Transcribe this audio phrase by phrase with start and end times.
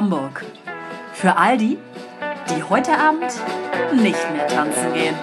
[0.00, 0.46] Hamburg.
[1.12, 1.76] Für all die,
[2.48, 3.30] die heute Abend
[3.92, 5.14] nicht mehr tanzen gehen.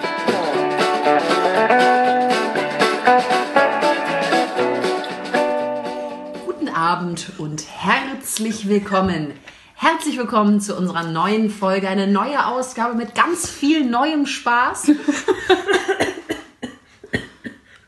[6.46, 9.32] Guten Abend und herzlich willkommen.
[9.74, 14.92] Herzlich willkommen zu unserer neuen Folge, eine neue Ausgabe mit ganz viel neuem Spaß.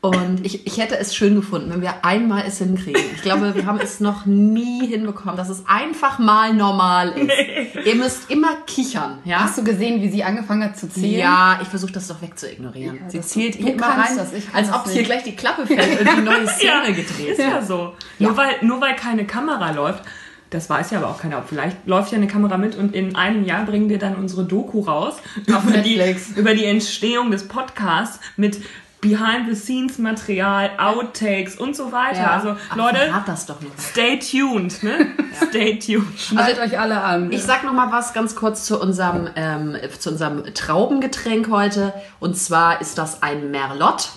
[0.03, 2.99] Und ich, ich hätte es schön gefunden, wenn wir einmal es hinkriegen.
[3.13, 7.27] Ich glaube, wir haben es noch nie hinbekommen, dass es einfach mal normal ist.
[7.27, 7.69] Nee.
[7.85, 9.41] Ihr müsst immer kichern, ja?
[9.41, 11.19] Hast du gesehen, wie sie angefangen hat zu zählen?
[11.19, 12.95] Ja, ich versuche das doch wegzuignorieren.
[12.95, 14.17] Ja, sie zählt hier immer rein,
[14.53, 17.39] als ob hier gleich die Klappe fällt und die neue Szene ja, gedreht ist.
[17.39, 17.93] Ja, so.
[18.17, 18.29] Ja.
[18.29, 20.03] Nur, weil, nur weil keine Kamera läuft,
[20.49, 21.43] das weiß ja aber auch keiner.
[21.43, 24.81] Vielleicht läuft ja eine Kamera mit und in einem Jahr bringen wir dann unsere Doku
[24.81, 25.61] raus über.
[25.77, 28.57] Die, über die Entstehung des Podcasts mit
[29.01, 32.21] Behind-the-Scenes-Material, Outtakes und so weiter.
[32.21, 32.31] Ja.
[32.31, 33.71] Also Ach, Leute, das doch noch.
[33.79, 35.07] stay tuned, ne?
[35.41, 35.47] ja.
[35.47, 36.19] Stay tuned.
[36.19, 37.31] Schneidet euch alle an.
[37.31, 41.93] Ich sag noch mal was ganz kurz zu unserem ähm, zu unserem Traubengetränk heute.
[42.19, 44.09] Und zwar ist das ein Merlot.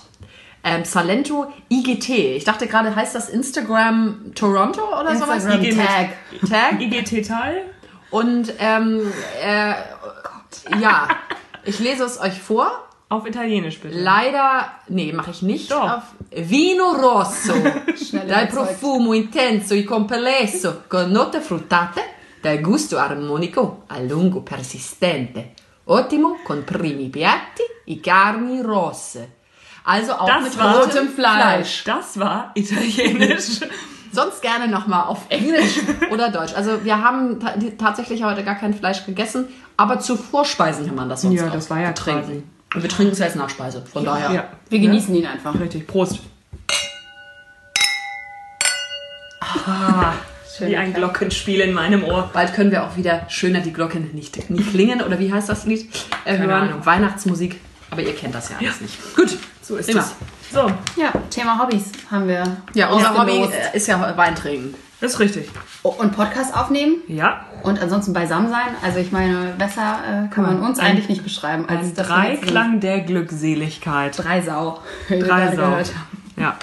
[0.62, 2.08] Ähm, Salento IGT.
[2.08, 5.54] Ich dachte gerade, heißt das Instagram Toronto oder Instagram sowas?
[5.56, 6.08] IG Tag.
[6.48, 6.80] Tag.
[6.80, 7.62] IGT Teil.
[8.10, 9.12] Und ähm,
[9.42, 9.74] äh,
[10.70, 11.08] oh ja,
[11.64, 12.70] ich lese es euch vor.
[13.14, 13.96] Auf Italienisch bitte.
[13.96, 15.70] Leider, nee, mache ich nicht.
[15.70, 15.98] Doch.
[15.98, 17.52] Auf Vino rosso,
[18.26, 22.00] dal profumo intenso e complesso, con note fruttate,
[22.42, 25.52] dal gusto armonico a lungo persistente.
[25.84, 29.28] Ottimo con primi piatti, i carni rosse.
[29.84, 31.84] Also auch das mit war rotem Fleisch.
[31.84, 33.60] Das war italienisch.
[34.10, 35.78] Sonst gerne nochmal auf Englisch
[36.10, 36.54] oder Deutsch.
[36.56, 37.38] Also wir haben
[37.78, 41.52] tatsächlich heute gar kein Fleisch gegessen, aber zu Vorspeisen kann man das sonst ja, auch
[41.52, 42.53] das war ja trinken.
[42.74, 43.84] Und wir trinken es als Nachspeise.
[43.92, 44.30] Von daher.
[44.32, 44.48] Ja.
[44.68, 45.58] Wir genießen ihn einfach.
[45.58, 45.86] Richtig.
[45.86, 46.18] Prost.
[49.40, 50.12] Ah,
[50.60, 52.30] wie ein Glockenspiel in meinem Ohr.
[52.32, 55.02] Bald können wir auch wieder schöner die Glocken nicht nie klingen.
[55.02, 55.88] Oder wie heißt das Lied?
[56.24, 56.68] Äh, Keine hören.
[56.70, 56.86] Ahnung.
[56.86, 57.60] Weihnachtsmusik.
[57.90, 59.14] Aber ihr kennt das ja alles nicht.
[59.14, 59.36] Gut.
[59.62, 60.14] So ist es.
[60.52, 62.56] So, Ja, Thema Hobbys haben wir.
[62.74, 63.74] Ja, unser Hobby ausgelost.
[63.74, 64.74] ist ja Wein trinken.
[65.00, 65.48] ist richtig.
[65.82, 67.44] Und Podcast aufnehmen Ja.
[67.64, 68.74] Und ansonsten beisammen sein.
[68.82, 72.06] Also ich meine, besser äh, kann man uns Ein- eigentlich nicht beschreiben als Ein das.
[72.06, 74.16] Dreiklang der Glückseligkeit.
[74.16, 74.80] Drei Sau.
[75.08, 75.78] Drei Sau.
[76.36, 76.56] Ja.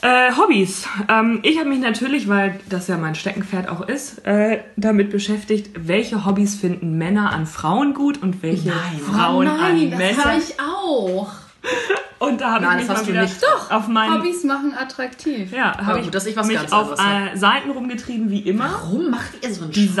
[0.00, 0.86] Äh, Hobbys.
[1.08, 5.70] Ähm, ich habe mich natürlich, weil das ja mein Steckenpferd auch ist, äh, damit beschäftigt,
[5.74, 9.00] welche Hobbys finden Männer an Frauen gut und welche Nein.
[9.04, 10.24] Frauen oh nein, an das Männer.
[10.24, 11.32] habe ich auch.
[12.18, 13.24] Und da habe ich mich mal wieder.
[13.40, 13.70] Doch.
[13.70, 15.52] auf meinen Hobbys machen attraktiv.
[15.52, 18.64] ja, habe ich dass ich was mich auf äh, Seiten rumgetrieben wie immer.
[18.72, 19.94] Warum macht ihr so einen Scheiß?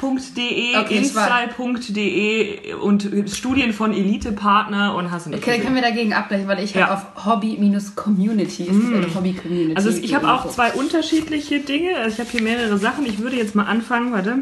[0.00, 6.12] Desire.de, Okay, Install.de und Studien von Elite-Partner und hast du nicht Okay, können wir dagegen
[6.14, 6.88] abgleichen, weil ich Ja.
[6.88, 8.64] habe auf Hobby-Community.
[8.64, 9.76] Ist eine Hobby-Community.
[9.76, 11.96] Also ich habe auch zwei unterschiedliche Dinge.
[11.96, 13.06] Also ich habe hier mehrere Sachen.
[13.06, 14.38] Ich würde jetzt mal anfangen, warte.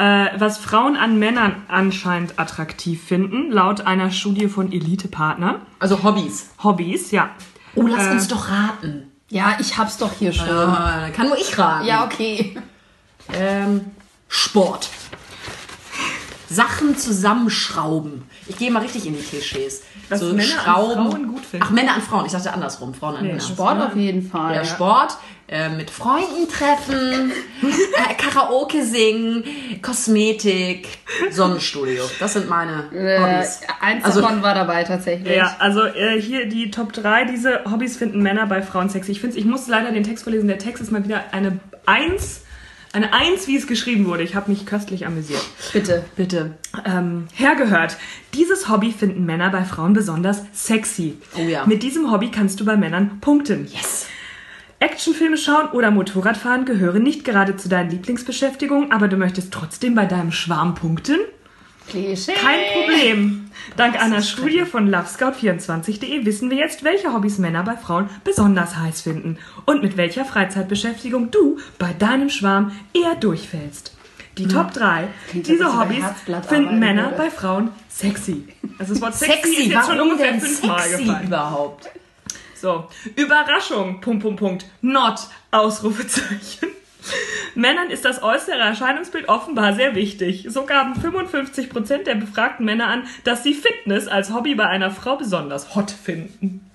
[0.00, 5.60] Äh, was Frauen an Männern anscheinend attraktiv finden, laut einer Studie von Elite-Partner.
[5.78, 6.48] Also Hobbys.
[6.62, 7.28] Hobbys, ja.
[7.74, 9.12] Oh, lass Äh, uns doch raten.
[9.28, 10.48] Ja, ich hab's doch hier schon.
[10.48, 11.86] Äh, kann nur ich raten.
[11.86, 12.56] Ja, okay.
[13.34, 13.90] Ähm,
[14.26, 14.88] Sport.
[16.50, 18.22] Sachen zusammenschrauben.
[18.48, 19.82] Ich gehe mal richtig in die Klischees.
[20.08, 21.64] Was Männer an Frauen gut finden.
[21.66, 22.26] Ach, Männer an Frauen.
[22.26, 22.92] Ich dachte andersrum.
[22.92, 23.40] Frauen an Nee, Männer.
[23.40, 24.56] Sport auf jeden Fall.
[24.56, 25.16] Ja, Sport,
[25.46, 27.30] äh, mit Freunden treffen,
[27.62, 29.44] äh, Karaoke singen,
[29.80, 30.88] Kosmetik,
[31.30, 32.02] Sonnenstudio.
[32.18, 33.60] Das sind meine Äh, Hobbys.
[33.80, 35.36] eins Also- davon war dabei tatsächlich.
[35.36, 39.12] Ja, also äh, hier die Top 3, diese Hobbys finden Männer bei Frauen sexy.
[39.12, 40.48] Ich finde, ich muss leider den Text vorlesen.
[40.48, 42.42] Der Text ist mal wieder eine Eins,
[42.92, 44.22] eine Eins, wie es geschrieben wurde.
[44.22, 45.42] Ich habe mich köstlich amüsiert.
[45.72, 46.58] Bitte, bitte.
[46.84, 47.96] ähm, hergehört.
[48.34, 51.18] Dieses Hobby finden Männer bei Frauen besonders sexy.
[51.36, 51.66] Oh ja.
[51.66, 53.66] Mit diesem Hobby kannst du bei Männern punkten.
[53.66, 54.06] Yes.
[54.80, 60.06] Actionfilme schauen oder Motorradfahren gehören nicht gerade zu deinen Lieblingsbeschäftigungen, aber du möchtest trotzdem bei
[60.06, 61.18] deinem Schwarm punkten?
[61.90, 62.32] Klischee.
[62.32, 63.50] Kein Problem.
[63.76, 69.02] Dank einer Studie von lovescout24.de wissen wir jetzt, welche Hobbys Männer bei Frauen besonders heiß
[69.02, 73.96] finden und mit welcher Freizeitbeschäftigung du bei deinem Schwarm eher durchfällst.
[74.38, 76.04] Die Top 3 Klingt, dieser Hobbys
[76.48, 77.16] finden Männer würde.
[77.16, 78.44] bei Frauen sexy.
[78.78, 81.26] Also das Wort sexy, Sexy, ist jetzt schon ungefähr fünfmal sexy gefallen.
[81.26, 81.90] überhaupt?
[82.54, 85.18] So, Überraschung, Punkt, Punkt, Punkt, not,
[85.50, 86.69] Ausrufezeichen.
[87.54, 90.46] Männern ist das äußere Erscheinungsbild offenbar sehr wichtig.
[90.48, 95.16] So gaben 55% der befragten Männer an, dass sie Fitness als Hobby bei einer Frau
[95.16, 96.70] besonders hot finden.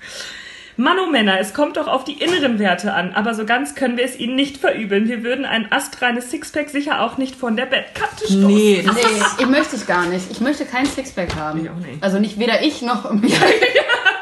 [0.78, 3.96] Mann, oh Männer, es kommt doch auf die inneren Werte an, aber so ganz können
[3.96, 5.08] wir es ihnen nicht verübeln.
[5.08, 8.46] Wir würden ein astreines Sixpack sicher auch nicht von der Bettkante stoßen.
[8.46, 9.02] Nee, Nee,
[9.40, 10.30] ich möchte es gar nicht.
[10.32, 11.64] Ich möchte kein Sixpack haben.
[11.64, 12.04] Ich auch nicht.
[12.04, 13.10] Also nicht weder ich noch.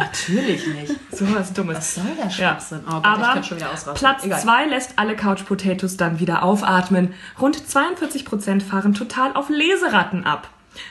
[0.00, 0.94] Natürlich nicht.
[1.12, 1.76] So was Dummes.
[1.76, 2.30] Was soll der Ja.
[2.30, 2.80] Schwachsinn?
[2.88, 3.94] Oh Gott, Aber könnte schon wieder ausrasten.
[3.94, 4.40] Platz Egal.
[4.40, 7.14] 2 lässt alle Couch Potatoes dann wieder aufatmen.
[7.40, 10.48] Rund 42% fahren total auf Leseratten ab.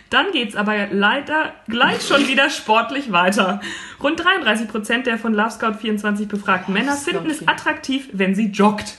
[0.10, 3.62] Dann geht's aber leider gleich schon wieder sportlich weiter.
[4.04, 7.50] Rund 33% der von Love Scout 24 befragten Männer finden es 24.
[7.50, 8.96] attraktiv, wenn sie joggt.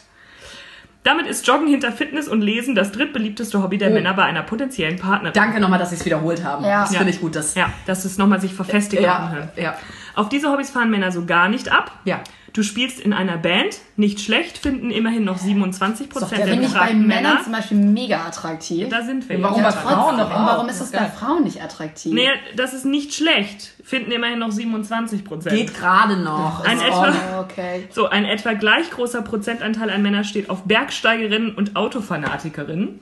[1.03, 3.95] Damit ist Joggen hinter Fitness und Lesen das drittbeliebteste Hobby der Oh.
[3.95, 5.33] Männer bei einer potenziellen Partnerin.
[5.33, 6.63] Danke nochmal, dass Sie es wiederholt haben.
[6.63, 6.83] Ja.
[6.83, 6.99] Das Ja.
[6.99, 7.35] finde ich gut.
[7.37, 9.49] Das, Ja, dass es nochmal sich verfestigt ja, kann.
[9.57, 9.79] ja.
[10.21, 11.93] Auf diese Hobbys fahren Männer so gar nicht ab.
[12.05, 12.21] Ja.
[12.53, 16.47] Du spielst in einer Band, nicht schlecht, finden immerhin noch 27 Ist doch Prozent der
[16.47, 17.43] der Finde ich bei befragten Männern Männer.
[17.45, 18.89] zum Beispiel mega attraktiv.
[18.91, 19.43] Da sind wir.
[19.43, 21.07] Warum bei Frauen noch warum ist Das bei.
[21.07, 22.13] Frauen nicht attraktiv?
[22.13, 23.73] Nee, das ist nicht schlecht.
[23.83, 25.57] Finden immerhin noch 27 Prozent.
[25.57, 26.63] Geht gerade noch.
[26.67, 27.15] Ein etwa-.
[27.39, 27.89] Oh, okay.
[27.91, 33.01] So, ein etwa gleich großer Prozentanteil an Männern steht auf Bergsteigerinnen und Autofanatikerinnen.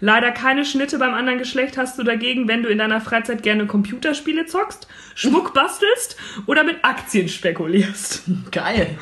[0.00, 3.66] Leider keine Schnitte beim anderen Geschlecht hast du dagegen, wenn du in deiner Freizeit gerne
[3.66, 6.16] Computerspiele zockst, Schmuck bastelst
[6.46, 8.22] oder mit Aktien spekulierst.
[8.50, 8.98] Geil.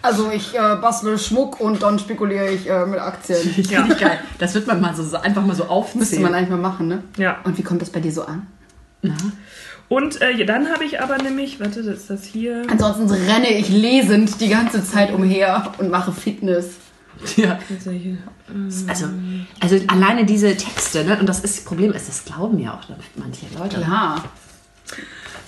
[0.00, 3.38] Also ich äh, bastle Schmuck und dann spekuliere ich äh, mit Aktien.
[3.56, 4.18] Ich geil.
[4.38, 6.00] Das wird man mal so einfach mal so aufzählen.
[6.00, 7.04] Müsste man eigentlich mal machen, ne?
[7.16, 7.38] Ja.
[7.44, 8.46] Und wie kommt das bei dir so an?
[9.88, 12.62] Und äh, ja, dann habe ich aber nämlich, warte, das ist das hier.
[12.68, 16.76] Ansonsten renne ich lesend die ganze Zeit umher und mache Fitness.
[17.36, 17.58] ja.
[17.70, 18.18] Also hier.
[18.86, 21.18] Also, alleine diese Texte, ne?
[21.18, 22.82] Und das ist das Problem ist, das glauben ja auch
[23.16, 23.80] manche Leute.
[23.80, 24.24] Klar.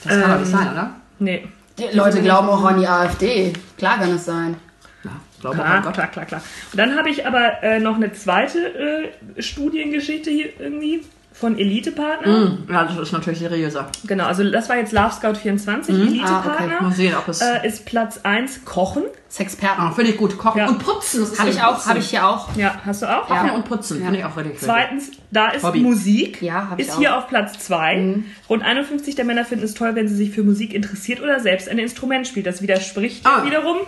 [0.04, 0.94] Das kann doch nicht Ähm, sein, oder?
[1.18, 1.48] Nee.
[1.78, 3.52] Die Leute glauben auch an die AfD.
[3.78, 4.56] Klar kann es sein.
[5.02, 5.10] Ja,
[5.40, 5.94] glaube Klar, oh Gott.
[5.94, 6.42] klar, klar, klar.
[6.72, 11.02] Und dann habe ich aber äh, noch eine zweite äh, Studiengeschichte hier irgendwie
[11.36, 12.32] von Elitepartner.
[12.66, 13.88] Mm, Ja, das ist natürlich seriöser.
[14.06, 16.81] Genau, also das war jetzt Love Scout 24, Elitepartner.
[16.81, 17.40] Mal sehen, ob es.
[17.40, 19.02] äh, ist Platz 1 Kochen.
[19.28, 19.81] Sexperten.
[19.82, 20.38] Ah, finde ich gut.
[20.38, 20.69] Kochen Ja.
[20.69, 21.20] und putzen.
[21.22, 21.88] Das Habe ich richtig auch, putzen.
[21.88, 22.56] habe ich hier auch.
[22.56, 23.26] Ja, hast du auch?
[23.26, 23.52] Kochen Ja.
[23.54, 24.00] und putzen.
[24.00, 24.58] Finde ich auch richtig.
[24.60, 25.81] Zweitens, da ist Hobby.
[25.81, 26.40] Musik.
[26.40, 26.98] Ja, hab ich Ist auch.
[27.00, 28.22] hier auf Platz 2.
[28.48, 31.69] Rund 51 der Männer finden es toll, wenn sie sich für Musik interessiert oder selbst
[31.69, 32.46] ein Instrument spielt.
[32.46, 33.44] Das widerspricht ja Ah.
[33.44, 33.78] wiederum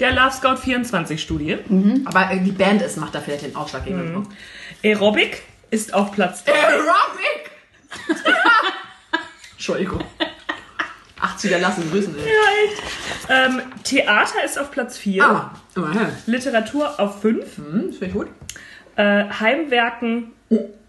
[0.00, 1.56] der Love Scout 24 Studie.
[2.04, 4.32] Aber äh, die Band ist, macht da vielleicht den ausschlaggebenden Punkt.
[4.82, 5.42] Aerobic
[5.76, 6.52] ist auf Platz 3.
[6.52, 7.50] Aerobic!
[9.52, 10.02] Entschuldigung.
[11.20, 12.14] 80er lassen grüßen.
[12.18, 12.24] ey.
[12.24, 12.30] Ja,
[12.64, 12.82] echt.
[13.28, 15.24] Ähm, Theater ist auf Platz 4.
[15.24, 16.08] Ah, immerhin.
[16.26, 17.56] Literatur auf 5.
[17.56, 18.28] Hm, das finde ich gut.
[18.96, 20.32] Äh, Heimwerken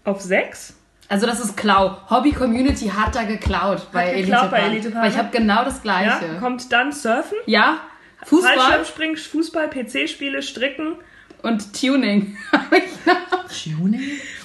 [0.04, 0.74] auf 6.
[1.10, 1.98] Also das ist Klau.
[2.10, 4.66] Hobby Community hat da geklaut bei geklaut bei Elitepartner.
[4.70, 5.02] Elitepartner.
[5.02, 6.38] Weil ich habe genau das Ja, Gleiche.
[6.38, 7.78] kommt dann Surfen, Ja,
[8.26, 10.96] Fußball Fallschirmspringen, Fußball, PC-Spiele, Stricken
[11.42, 12.36] und Tuning.
[12.52, 13.44] Hab ich noch.
[13.48, 14.00] Tuning?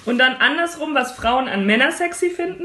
[0.06, 2.64] und dann andersrum, was Frauen an Männer sexy finden.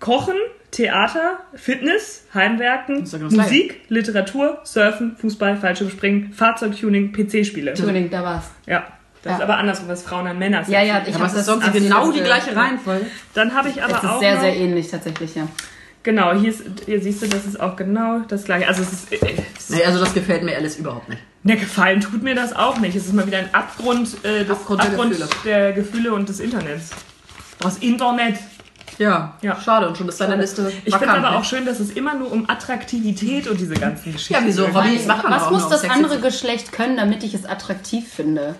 [0.00, 0.34] Kochen,
[0.72, 7.74] Theater, Fitness, Heimwerken, genau Musik, Literatur, Surfen, Fußball, Fallschirmspringen, Fahrzeugtuning, PC-Spiele.
[7.74, 8.50] Tuning, da war's.
[8.66, 8.86] Ja,
[9.22, 9.36] das Ja.
[9.36, 11.72] ist aber andersrum, was Frauen an Männer sexy Ja, ja, ich Aber habe das sonst
[11.72, 13.06] genau die äh, gleiche Reihenfolge.
[13.34, 15.46] Dann habe ich aber Es ist auch sehr, noch, sehr ähnlich tatsächlich, ja.
[16.02, 18.66] Genau, hier, ist, hier siehst du, das ist auch genau das gleiche.
[18.66, 19.18] Also es ist, äh,
[19.56, 21.22] es ist Nee, also das gefällt mir alles überhaupt nicht.
[21.44, 22.94] Ne, gefallen tut mir das auch nicht.
[22.96, 25.72] Es ist mal wieder ein Abgrund, äh, des, Abgrund Abgrund, der der, Gefühle.
[25.74, 26.12] Gefühle.
[26.14, 26.90] und des Internets.
[27.58, 28.38] Das Internet.
[28.98, 29.58] Ja, Ja.
[29.60, 29.88] schade.
[29.88, 31.36] Und schon ist deine Liste Ich finde aber ne?
[31.38, 34.66] auch schön, dass es immer nur um Attraktivität und diese ganzen Geschichten Ja, wieso?
[34.66, 34.74] geht.
[34.74, 38.54] Hobbys macht man Was muss das andere Geschlecht können, damit ich es attraktiv finde?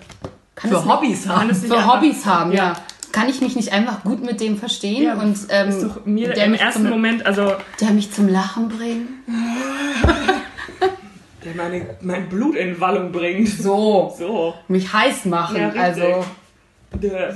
[0.55, 1.39] Kann Für es nicht- Hobbys haben.
[1.39, 2.63] Kann es nicht Für Hobbys haben, ja.
[2.63, 2.73] Ja.
[3.11, 6.33] Kann ich mich nicht einfach gut mit dem verstehen Ja, und ähm, ist doch mir
[6.33, 9.07] der, im mich ersten zum, Moment, also der mich zum Lachen bringt?
[11.45, 13.49] der meine, mein Blut in Wallung bringt.
[13.49, 14.53] So, So.
[14.67, 15.57] mich heiß machen.
[15.57, 16.23] Ja, also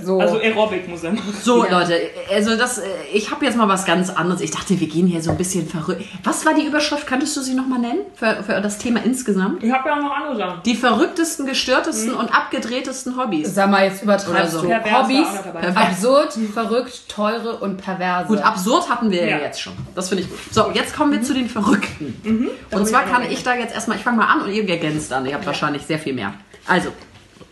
[0.04, 0.20] So.
[0.20, 1.34] Also Aerobic muss er machen.
[1.44, 1.80] So, Ja.
[1.80, 2.00] Leute,
[2.34, 4.42] also das, äh, ich habe jetzt mal was ganz anderes.
[4.42, 6.04] Ich dachte, wir gehen hier so ein bisschen verrückt.
[6.24, 7.06] Was war die Überschrift?
[7.08, 8.00] Könntest du sie nochmal nennen?
[8.16, 9.64] Für, für das Thema insgesamt?
[9.64, 10.62] Ich habe ja auch noch andere Sachen.
[10.64, 13.54] Die verrücktesten, gestörtesten und abgedrehtesten Hobbys.
[13.54, 14.62] sag mal, jetzt übertreibst Oder so.
[14.62, 14.68] du.
[14.68, 18.28] Perverse Hobbys, absurd, verrückt, teure und perverse.
[18.28, 19.44] Gut, absurd hatten wir ja Ja.
[19.44, 19.74] jetzt schon.
[19.96, 20.40] Das finde ich gut.
[20.52, 22.52] So, jetzt kommen wir zu den Verrückten.
[22.72, 25.26] Und zwar kann ich da jetzt erstmal, ich fange mal an und ihr ergänzt dann.
[25.26, 26.34] Ihr habt wahrscheinlich sehr viel mehr.
[26.68, 26.90] Also,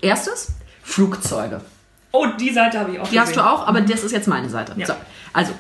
[0.02, 0.50] erstes,
[0.84, 1.62] Flugzeuge.
[2.16, 3.48] Oh, die Seite habe ich auch Die hast du gesehen.
[3.48, 4.74] auch, aber das ist jetzt meine Seite.
[4.78, 4.86] Ja.
[4.88, 4.94] So,
[5.34, 5.52] also,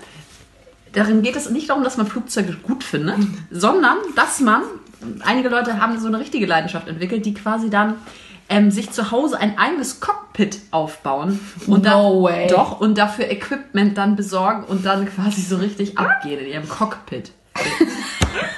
[0.94, 3.18] darin geht es nicht darum, dass man Flugzeuge gut findet,
[3.52, 4.64] sondern dass man,
[5.24, 7.96] einige Leute haben so eine richtige Leidenschaft entwickelt, die quasi dann
[8.48, 12.48] ähm, sich zu Hause ein eigenes Cockpit aufbauen und No dann, way.
[12.48, 17.32] doch und dafür Equipment dann besorgen und dann quasi so richtig abgehen in ihrem Cockpit.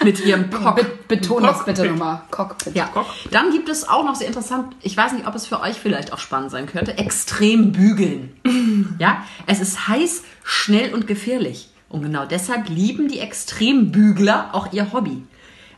[0.07, 1.07] Mit ihrem Be Cockpit.
[1.09, 1.75] beton das Cockpit.
[1.75, 2.21] bitte nochmal.
[2.31, 2.73] Cockpit.
[2.75, 2.89] Ja,
[3.31, 6.13] dann gibt es auch noch sehr interessant, ich weiß nicht, ob es für euch vielleicht
[6.13, 8.33] auch spannend sein könnte, extrem bügeln.
[8.99, 11.69] Ja, es ist heiß, schnell und gefährlich.
[11.89, 15.23] Und genau deshalb lieben die Extrembügler auch ihr Hobby.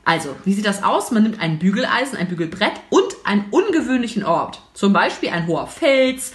[0.05, 1.12] Also, wie sieht das aus?
[1.12, 4.62] Man nimmt ein Bügeleisen, ein Bügelbrett und einen ungewöhnlichen Ort.
[4.74, 6.33] Zum Beispiel ein hoher Fels,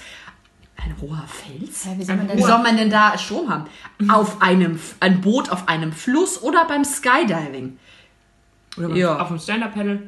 [0.77, 1.85] Ein hoher Fels?
[1.87, 3.65] Hä, wie soll man denn Wie da- soll man denn da Strom haben?
[4.11, 7.79] Auf einem, ein Boot auf einem Fluss oder beim Skydiving?
[8.77, 9.19] Oder Ja.
[9.19, 10.03] auf dem Stand-Up-Pedal.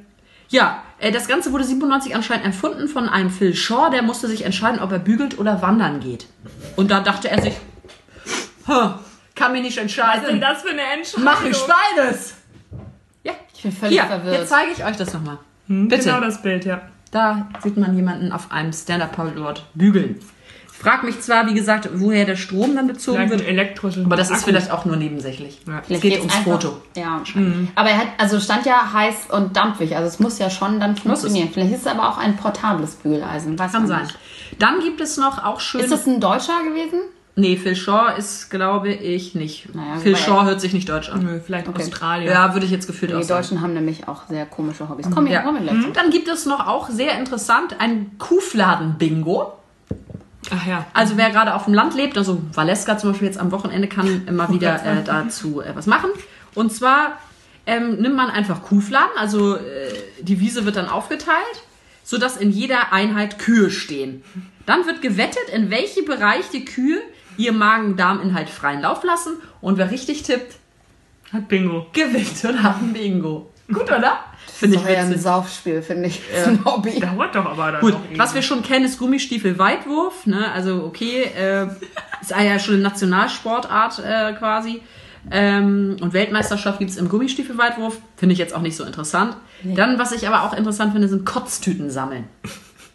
[0.49, 4.45] Ja, äh, das Ganze wurde 97 anscheinend erfunden von einem Phil Shaw, der musste sich
[4.45, 6.27] entscheiden, ob er bügelt oder wandern geht.
[6.77, 7.55] Und da dachte er sich,
[8.67, 8.91] "Huh,
[9.35, 10.25] kann mich nicht Was ist entscheiden.
[10.27, 11.25] denn das für eine Entscheidung?
[11.25, 11.57] Mach ich
[11.97, 12.35] beides.
[13.25, 14.37] Ja, Ich bin völlig hier, verwirrt.
[14.41, 15.39] jetzt zeige ich euch das nochmal.
[15.69, 16.05] Bitte.
[16.05, 16.81] Genau das Bild, ja.
[17.11, 20.21] Da sieht man jemanden auf einem Stand-Up-Paddleboard bügeln.
[20.79, 24.17] Ich frage mich zwar, wie gesagt, woher der Strom dann bezogen Vielleicht wird, elektrischen aber
[24.17, 24.45] das ist Akku.
[24.47, 25.59] vielleicht auch nur nebensächlich.
[25.67, 25.83] Ja.
[25.89, 26.77] Es geht ums einfach- Foto.
[26.97, 27.23] Ja,
[27.75, 30.97] aber er hat, also stand ja heiß und dampfig, also es muss ja schon dann
[30.97, 31.49] funktionieren.
[31.53, 34.03] Vielleicht ist es aber auch ein portables Bügeleisen, weiß Kann sein.
[34.03, 34.19] nicht.
[34.59, 35.81] Dann gibt es noch auch schön.
[35.81, 37.01] Ist das ein Deutscher gewesen?
[37.39, 39.75] nee, Phil Shaw ist, glaube ich, nicht.
[39.75, 41.23] Naja, Phil Shaw hört sich nicht deutsch an.
[41.23, 41.83] Nö, Vielleicht Okay.
[41.83, 42.31] Australien.
[42.33, 43.43] Ja, würde ich jetzt gefühlt Die auch sagen.
[43.43, 45.07] Deutschen haben nämlich auch sehr komische Hobbys.
[45.13, 45.43] Komm, Ja.
[45.45, 45.81] ja.
[45.83, 45.91] zu.
[45.93, 49.53] Dann gibt es noch auch sehr interessant ein Kuhfladen-Bingo.
[50.51, 50.87] Ach ja.
[50.93, 54.27] Also wer gerade auf dem Land lebt, also Valeska zum Beispiel jetzt am Wochenende, kann
[54.27, 56.11] immer wieder äh, dazu äh, was machen.
[56.55, 57.19] Und zwar
[57.67, 59.61] ähm, nimmt man einfach Kuhfladen, also äh,
[60.21, 61.37] die Wiese wird dann aufgeteilt,
[62.05, 64.23] sodass in jeder Einheit Kühe stehen.
[64.67, 67.01] Dann wird gewettet, in welche Bereich die Kühe
[67.37, 69.35] ihr Magen-Darm-Inhalt freien Lauf lassen.
[69.61, 70.57] Und wer richtig tippt,
[71.33, 71.87] Hat Bingo.
[71.93, 73.51] gewinnt und hat ein Bingo.
[73.69, 74.21] Gut, oder?
[74.59, 75.23] Finde ich Das ist doch eher ein witzig.
[75.23, 76.23] Saufspiel, finde ich.
[76.31, 76.99] Das ist ein Hobby.
[77.01, 80.27] Dauert doch aber dann Gut, was wir schon kennen, ist Gummistiefel-Weitwurf.
[80.27, 80.51] Ne?
[80.53, 81.67] Also okay, äh,
[82.21, 84.81] ist ja schon eine Nationalsportart äh, quasi.
[85.31, 87.99] Ähm, und Weltmeisterschaft gibt es im Gummistiefel-Weitwurf.
[88.17, 89.37] Finde ich jetzt auch nicht so interessant.
[89.63, 92.25] Dann, was ich aber auch interessant finde, sind Kotztüten sammeln.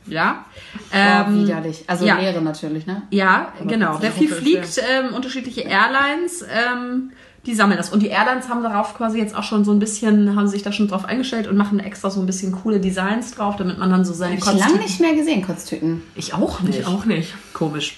[0.07, 0.45] Ja?
[0.75, 1.83] Oh, Ähm, widerlich.
[1.87, 2.17] Also ja.
[2.17, 3.03] Leere natürlich, ne?
[3.11, 3.93] ja, genau.
[3.93, 7.11] das Wer viel fliegt, ähm, unterschiedliche Airlines, ähm,
[7.45, 7.89] die sammeln das.
[7.89, 10.71] Und die Airlines haben darauf quasi jetzt auch schon so ein bisschen, haben sich da
[10.71, 14.05] schon drauf eingestellt und machen extra so ein bisschen coole Designs drauf, damit man dann
[14.05, 16.03] so seine Hab ich lange nicht mehr gesehen, Kotztüten.
[16.15, 16.79] Ich auch nicht.
[16.79, 17.33] Ich auch nicht.
[17.53, 17.98] Komisch.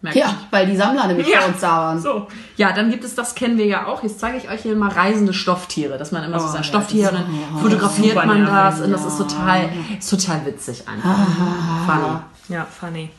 [0.00, 0.30] Merkwürdig.
[0.30, 1.40] Ja, weil die Sammler nämlich Ja.
[1.40, 2.00] bei uns da waren.
[2.00, 2.28] So.
[2.56, 4.04] Ja, dann gibt es, das kennen wir ja auch.
[4.04, 6.62] Jetzt zeige ich euch hier mal reisende Stofftiere, dass man immer so Oh, sein ja,
[6.62, 7.24] Stofftier und dann
[7.56, 9.68] ist- fotografiert man das nervig, und das ist total,
[9.98, 11.18] ist total witzig einfach.
[11.86, 12.18] Funny.
[12.48, 13.10] Ja, funny.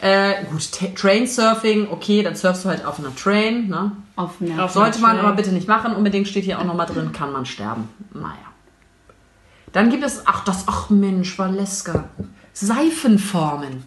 [0.00, 3.92] Äh, gut, Train-Surfing, okay, dann surfst du halt auf einer Train, ne?
[4.14, 5.24] Auf einer Auf- Sollte man Train.
[5.24, 7.88] aber bitte nicht machen, unbedingt steht hier auch nochmal drin, kann man sterben.
[8.12, 8.34] Naja.
[9.72, 12.04] Dann gibt es, ach das, ach Mensch, Valeska,
[12.52, 13.84] Seifenformen.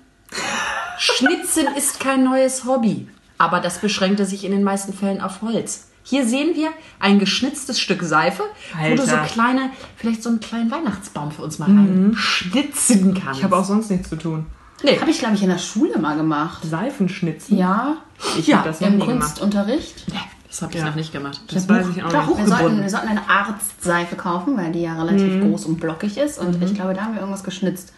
[0.98, 5.86] Schnitzen ist kein neues Hobby, aber das beschränkte sich in den meisten Fällen auf Holz.
[6.04, 8.44] Hier sehen wir ein geschnitztes Stück Seife,
[8.82, 9.26] wo du so Alter.
[9.32, 13.40] kleine, vielleicht so einen kleinen Weihnachtsbaum für uns mal rein schnitzen kannst.
[13.40, 14.48] Ich habe auch sonst nichts zu tun.
[14.84, 15.00] Nee.
[15.00, 16.64] Habe ich, glaube ich, in der Schule mal gemacht.
[16.64, 17.58] Seifenschnitzen?
[17.58, 17.98] Ja,
[18.38, 19.20] Ich Ja, habe das noch im nie gemacht.
[19.40, 20.04] Kunstunterricht.
[20.08, 20.16] Nee,
[20.48, 20.86] das habe ich Ja.
[20.88, 21.40] noch nicht gemacht.
[21.54, 22.38] Das weiß ich auch Doch, nicht.
[22.40, 25.50] wir sollten, wir sollten eine Arztseife kaufen, weil die ja relativ Mhm.
[25.52, 26.38] groß und blockig ist.
[26.40, 27.94] Und ich glaube, da haben wir irgendwas geschnitzt.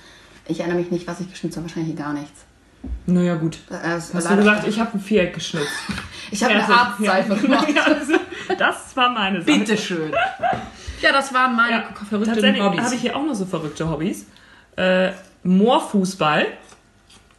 [0.48, 1.68] Ich erinnere mich nicht, was ich geschnitzt habe.
[1.68, 2.42] Wahrscheinlich gar nichts.
[3.06, 3.58] Naja, gut.
[3.70, 5.68] Äh, es- Hast du gesagt, ich habe ein Viereck geschnitzt.
[6.32, 7.40] ich habe eine Also, Arztseife ja.
[7.42, 7.68] gemacht.
[7.86, 8.14] Also,
[8.58, 9.58] das war meine Sache.
[9.60, 10.12] Bitteschön.
[11.02, 12.82] Ja, das waren meine Ja, verrückten tatsächlich Hobbys.
[12.84, 14.26] habe ich hier auch noch so verrückte Hobbys.
[14.76, 15.12] Äh,
[15.44, 16.46] Moorfußball.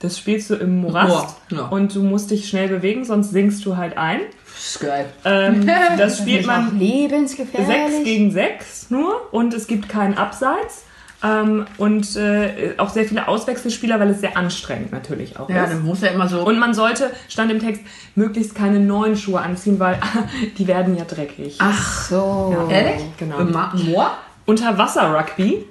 [0.02, 1.36] Das spielst du im Morast.
[1.50, 1.66] Moor, ja.
[1.68, 4.20] Und du musst dich schnell bewegen, sonst sinkst du halt ein.
[4.58, 5.06] ist geil.
[5.24, 5.66] Ähm,
[5.96, 7.92] das spielt man lebensgefährlich.
[7.94, 10.84] 6 gegen 6 nur und es gibt keinen Abseits.
[11.24, 15.72] Ähm, und äh, auch sehr viele Auswechselspieler, weil es sehr anstrengend natürlich auch Ja, ist.
[15.72, 16.44] dann muss ja immer so.
[16.44, 17.82] Und man sollte, stand im Text,
[18.16, 20.00] möglichst keine neuen Schuhe anziehen, weil
[20.58, 21.58] die werden ja dreckig.
[21.60, 22.66] Ach so.
[22.68, 23.04] Ehrlich?
[23.18, 23.38] Genau.
[23.38, 24.10] Im Moor?
[24.46, 25.64] Unterwasser-Rugby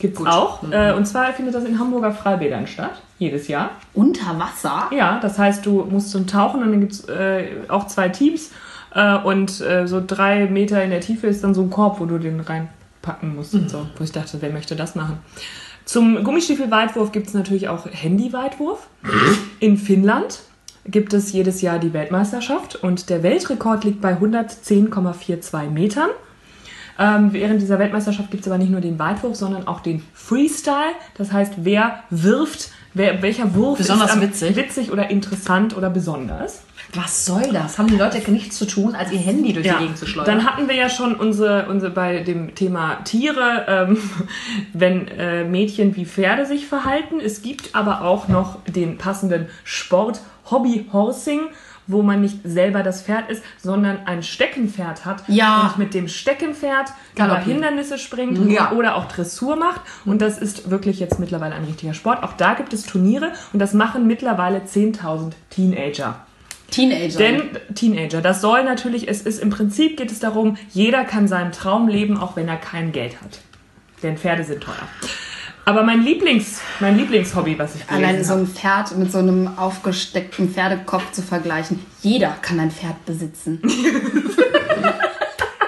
[0.00, 0.26] gibt's Gut.
[0.28, 0.62] auch.
[0.70, 3.70] Äh, und zwar findet das in Hamburger Freibädern statt, jedes Jahr.
[3.94, 4.88] Unter Wasser?
[4.92, 8.50] Ja, das heißt, du musst zum Tauchen und dann gibt's äh, auch zwei Teams.
[8.94, 12.06] Äh, und äh, so drei Meter in der Tiefe ist dann so ein Korb, wo
[12.06, 13.86] du den reinpacken musst und so.
[13.96, 15.18] Wo ich dachte, wer möchte das machen?
[15.84, 18.88] Zum Gummistiefelweitwurf gibt's natürlich auch Handyweitwurf.
[19.58, 20.40] In Finnland
[20.84, 26.10] gibt es jedes Jahr die Weltmeisterschaft und der Weltrekord liegt bei 110,42 Metern.
[26.98, 30.94] Ähm, während dieser Weltmeisterschaft gibt es aber nicht nur den Weitwurf, sondern auch den Freestyle.
[31.16, 34.56] Das heißt, wer wirft, wer, welcher Wurf Besonders ist am witzig.
[34.56, 36.62] witzig oder interessant oder besonders.
[36.94, 37.78] Was soll das?
[37.78, 40.38] Haben die Leute nichts zu tun, als ihr Handy durch die Gegend zu schleudern?
[40.38, 43.98] Dann hatten wir ja schon unsere, unsere bei dem Thema Tiere, ähm,
[44.72, 47.20] wenn äh, Mädchen wie Pferde sich verhalten.
[47.20, 51.40] Es gibt aber auch noch den passenden Sport Hobby Horsing,
[51.88, 55.62] wo man nicht selber das Pferd ist, sondern ein Steckenpferd hat Ja.
[55.62, 57.38] und mit dem Steckenpferd über.
[57.38, 58.70] Hindernisse springt Ja.
[58.72, 59.80] oder auch Dressur macht.
[60.04, 62.22] Und das ist wirklich jetzt mittlerweile ein richtiger Sport.
[62.22, 66.20] Auch da gibt es Turniere und das machen mittlerweile 10.000 Teenager.
[66.70, 67.18] Teenager.
[67.18, 67.42] Denn
[67.74, 71.88] Teenager, das soll natürlich, es ist im Prinzip geht es darum, jeder kann seinen Traum
[71.88, 73.40] leben, auch wenn er kein Geld hat.
[74.02, 74.74] Denn Pferde sind teuer.
[75.68, 79.58] Aber mein Lieblings, mein Lieblingshobby, was ich gelesen Allein so ein Pferd mit so einem
[79.58, 81.84] aufgesteckten Pferdekopf zu vergleichen.
[82.00, 83.60] Jeder kann ein Pferd besitzen.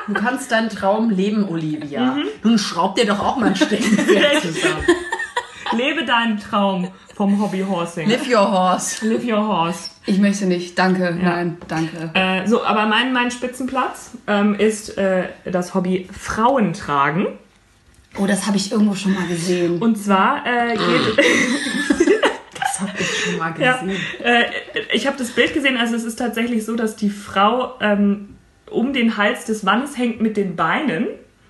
[0.06, 2.14] Du kannst deinen Traum leben, Olivia.
[2.16, 2.24] Mhm.
[2.42, 4.84] Nun schraub dir doch auch mal ein Steckenpferd zusammen.
[5.76, 8.08] Lebe deinen Traum vom Hobby Horsing.
[8.08, 9.06] Live your horse.
[9.06, 9.90] Live your horse.
[10.06, 10.76] Ich möchte nicht.
[10.76, 11.16] Danke.
[11.22, 12.10] Nein, danke.
[12.14, 17.28] Äh, so, aber mein, mein Spitzenplatz ähm, ist äh, das Hobby Frauen tragen.
[18.18, 19.78] Oh, das habe ich irgendwo schon mal gesehen.
[19.80, 21.24] Und zwar äh, geht,
[22.54, 23.96] Das hab ich schon mal ja, gesehen.
[24.22, 24.44] äh,
[24.92, 28.36] ich habe das Bild gesehen, also es ist tatsächlich so, dass die Frau ähm,
[28.68, 31.06] um den Hals des Mannes hängt mit den Beinen.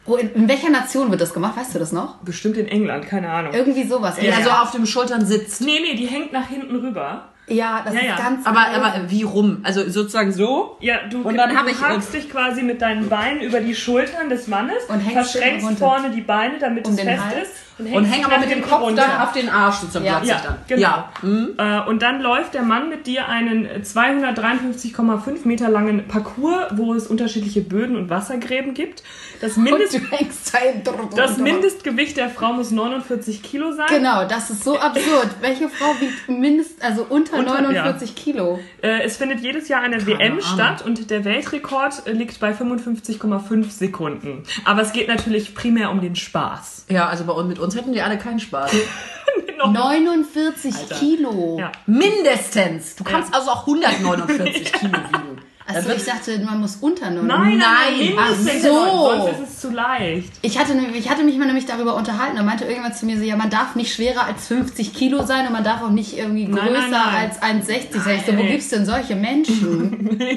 [0.07, 1.57] Oh, in, in welcher Nation wird das gemacht?
[1.57, 2.17] Weißt du das noch?
[2.19, 3.53] Bestimmt in England, keine Ahnung.
[3.55, 4.17] Irgendwie sowas.
[4.17, 5.61] Die also auf den Schultern sitzt.
[5.61, 7.30] Nee, nee, die hängt nach hinten rüber.
[7.51, 8.17] Ja, das Ja, ist ja.
[8.17, 8.47] ganz.
[8.47, 8.75] Aber, geil.
[8.75, 9.59] aber wie rum?
[9.63, 10.77] Also sozusagen so?
[10.81, 14.29] Ja, du, Und dann du ich hakst dich quasi mit deinen Beinen über die Schultern
[14.31, 17.49] des Mannes, Und verschränkst vorne die Beine, damit Um es fest Hals.
[17.49, 17.53] ist.
[17.81, 19.03] Und hängst häng aber nach mit dem Kopf runter.
[19.07, 20.21] dann auf den Arsch sozusagen Ja.
[20.23, 20.57] Ja, dann.
[20.69, 20.81] genau.
[20.83, 21.13] Ja.
[21.21, 21.49] Hm?
[21.59, 27.07] Äh, und dann läuft der Mann mit dir einen 253,5 Meter langen Parcours, wo es
[27.07, 29.03] unterschiedliche Böden und Wassergräben gibt.
[29.41, 30.83] Das, Und Mindest, du hängst da hin.
[31.17, 33.87] das Mindestgewicht der Frau muss 49 Kilo sein.
[33.89, 35.29] Genau, das ist so absurd.
[35.41, 38.59] Welche Frau wiegt mindest, also unter, Unter- 49 Kilo?
[38.83, 40.41] Äh, es findet jedes Jahr eine WM Ahnung.
[40.43, 44.43] statt und der Weltrekord äh, liegt bei 55,5 Sekunden.
[44.65, 46.87] Aber es geht natürlich primär um den Spaß.
[46.89, 48.73] Ja, also bei uns, mit uns hätten die alle keinen Spaß.
[49.69, 51.59] 49 Kilo.
[51.59, 51.73] Ja.
[51.87, 52.97] Mindestens.
[52.97, 55.30] Du kannst also auch 149 Kilo wiegen.
[55.77, 57.27] Achso, ich dachte, man muss unter 49.
[57.29, 59.11] Nein, nein, Nein, ach so.
[59.11, 60.33] Sonst ist es zu leicht.
[60.43, 62.37] Ich hatte, ich hatte mich mal nämlich darüber unterhalten.
[62.37, 65.47] Da meinte irgendjemand zu mir so, ja, man darf nicht schwerer als 50 Kilo sein
[65.47, 67.31] und man darf auch nicht irgendwie größer nein, nein.
[67.31, 68.01] als 1,60.
[68.05, 70.19] Sag ich so, wo gibt's denn solche Menschen?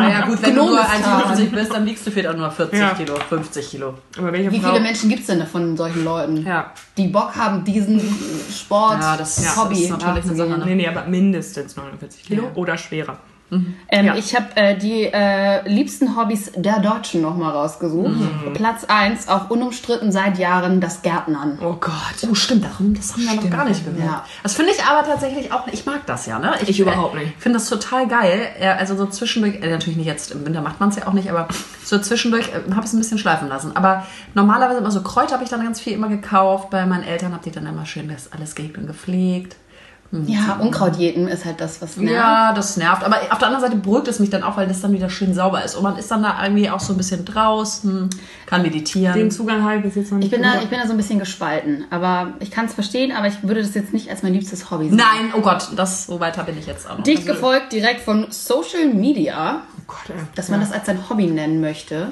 [0.00, 1.36] Naja gut, wenn du nur Gnomistan.
[1.36, 2.90] 1,50 bist, dann wiegst du vielleicht auch nur 40 Ja.
[2.94, 3.94] Kilo, 50 Kilo.
[4.18, 4.70] Aber welche Wie Frau?
[4.70, 6.72] viele Menschen gibt's denn davon, solchen Leuten, Ja.
[6.96, 8.00] die Bock haben, diesen
[8.52, 10.48] Sport, Ja, das ja, Hobby ist natürlich eine Sache.
[10.58, 10.64] Ne?
[10.66, 12.50] Nee, nee, aber mindestens 49 Kilo Ja.
[12.54, 13.18] oder schwerer.
[13.50, 14.14] Ähm, Ja.
[14.16, 18.08] Ich habe äh, die äh, liebsten Hobbys der Deutschen nochmal rausgesucht.
[18.10, 18.52] Mhm.
[18.54, 21.58] Platz 1, auch unumstritten seit Jahren, das Gärtnern.
[21.60, 21.92] Oh Gott.
[22.30, 24.04] Oh, stimmt, darum, das haben wir noch gar nicht gehört.
[24.04, 24.24] Ja.
[24.42, 26.54] Das finde ich aber tatsächlich auch, ich mag das ja, ne?
[26.66, 27.32] Ich überhaupt nicht.
[27.36, 28.48] Ich finde das total geil.
[28.60, 31.12] Ja, Also so zwischendurch, äh, natürlich nicht jetzt, im Winter macht man es ja auch
[31.12, 31.48] nicht, aber
[31.84, 33.76] so zwischendurch äh, habe ich es ein bisschen schleifen lassen.
[33.76, 36.70] Aber normalerweise immer so Kräuter habe ich dann ganz viel immer gekauft.
[36.70, 39.56] Bei meinen Eltern habe die dann immer schön das alles gehegt und gepflegt.
[40.26, 42.12] Ja, Unkrautjäten ist halt das, was nervt.
[42.16, 43.04] Ja, das nervt.
[43.04, 45.34] Aber auf der anderen Seite beruhigt es mich dann auch, weil das dann wieder schön
[45.34, 45.76] sauber ist.
[45.76, 48.10] Und man ist dann da irgendwie auch so ein bisschen draußen,
[48.46, 49.14] kann meditieren.
[49.14, 50.26] Den Zugang habe ich bis jetzt noch nicht.
[50.26, 51.84] Ich bin, da, ich bin da so ein bisschen gespalten.
[51.90, 54.88] Aber ich kann es verstehen, aber ich würde das jetzt nicht als mein liebstes Hobby
[54.88, 54.96] sehen.
[54.96, 57.04] Nein, oh Gott, das, so weiter bin ich jetzt auch noch.
[57.04, 60.22] Dicht Also- gefolgt direkt von Social Media, Oh Gott, ey.
[60.34, 62.08] dass man das als sein Hobby nennen möchte.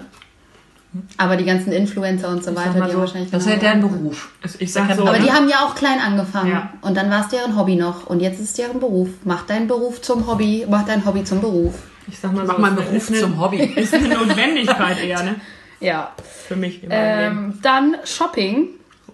[1.19, 3.31] Aber die ganzen Influencer und so weiter, die so, haben wahrscheinlich.
[3.31, 4.31] Das ist ja genau- deren Beruf.
[4.43, 5.25] Also ich sag so, Aber ne?
[5.25, 6.51] die haben ja auch klein angefangen.
[6.51, 6.73] Ja.
[6.81, 8.07] Und dann war es deren Hobby noch.
[8.07, 9.09] Und jetzt ist es deren Beruf.
[9.25, 11.75] Mach deinen Beruf zum Hobby, mach dein Hobby zum Beruf.
[12.09, 13.59] ich sag mal Mach so, meinen Beruf eine, zum Hobby.
[13.77, 15.37] Ist eine Notwendigkeit eher, ne?
[15.81, 16.13] Ja.
[16.47, 17.45] Für mich in meinem Leben.
[17.53, 18.69] Ähm, dann Shopping.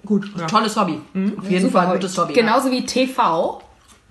[0.07, 0.31] Gut.
[0.39, 0.47] Ja.
[0.47, 1.01] Tolles Hobby.
[1.39, 2.35] Auf jeden Fall ein gutes Hobby.
[2.35, 3.61] Genauso wie TV.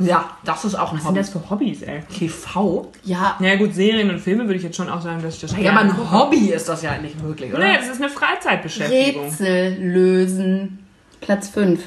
[0.06, 1.20] Ja, das ist auch ein Was sind Hobby.
[1.20, 2.04] das für Hobbys, ey?
[2.16, 2.92] TV?
[3.04, 5.56] Ja, Naja gut, Serien und Filme würde ich jetzt schon auch sagen, dass ich das
[5.58, 6.12] Ja, aber ein.
[6.12, 7.64] Hobby ist das ja eigentlich wirklich, oder?
[7.66, 9.24] Nee, das ist eine Freizeitbeschäftigung.
[9.26, 10.80] Rätsel lösen.
[11.22, 11.80] Platz 5.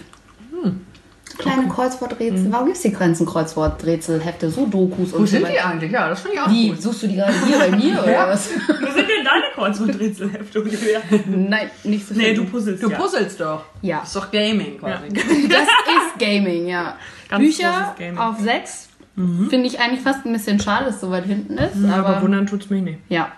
[1.39, 2.51] Kleine Kreuzworträtsel.
[2.51, 5.93] Warum gibt es die Grenzen Kreuzworträtselhefte, Sudokus und Wo so sind die eigentlich?
[5.93, 6.69] Ja, das finde ich auch Wie?
[6.71, 6.81] gut.
[6.81, 8.49] Suchst du die gerade hier bei mir oder was?
[8.67, 11.03] Wo sind denn deine Kreuzworträtselhefte ungefähr?
[11.27, 12.23] Nein, nicht so viel.
[12.23, 12.97] Nee, du puzzelst Du ja.
[12.99, 13.65] puzzelst doch.
[13.83, 13.99] Ja.
[13.99, 15.09] Das ist doch Gaming quasi.
[15.11, 16.97] Das ist Gaming, ja.
[17.29, 18.19] Ganz Bücher Gaming.
[18.19, 18.89] auf 6.
[19.15, 21.77] Finde ich eigentlich fast ein bisschen schade, dass es so weit hinten ist.
[21.83, 22.99] Ja, aber aber wundern tut's mich nicht.
[23.09, 23.33] ja.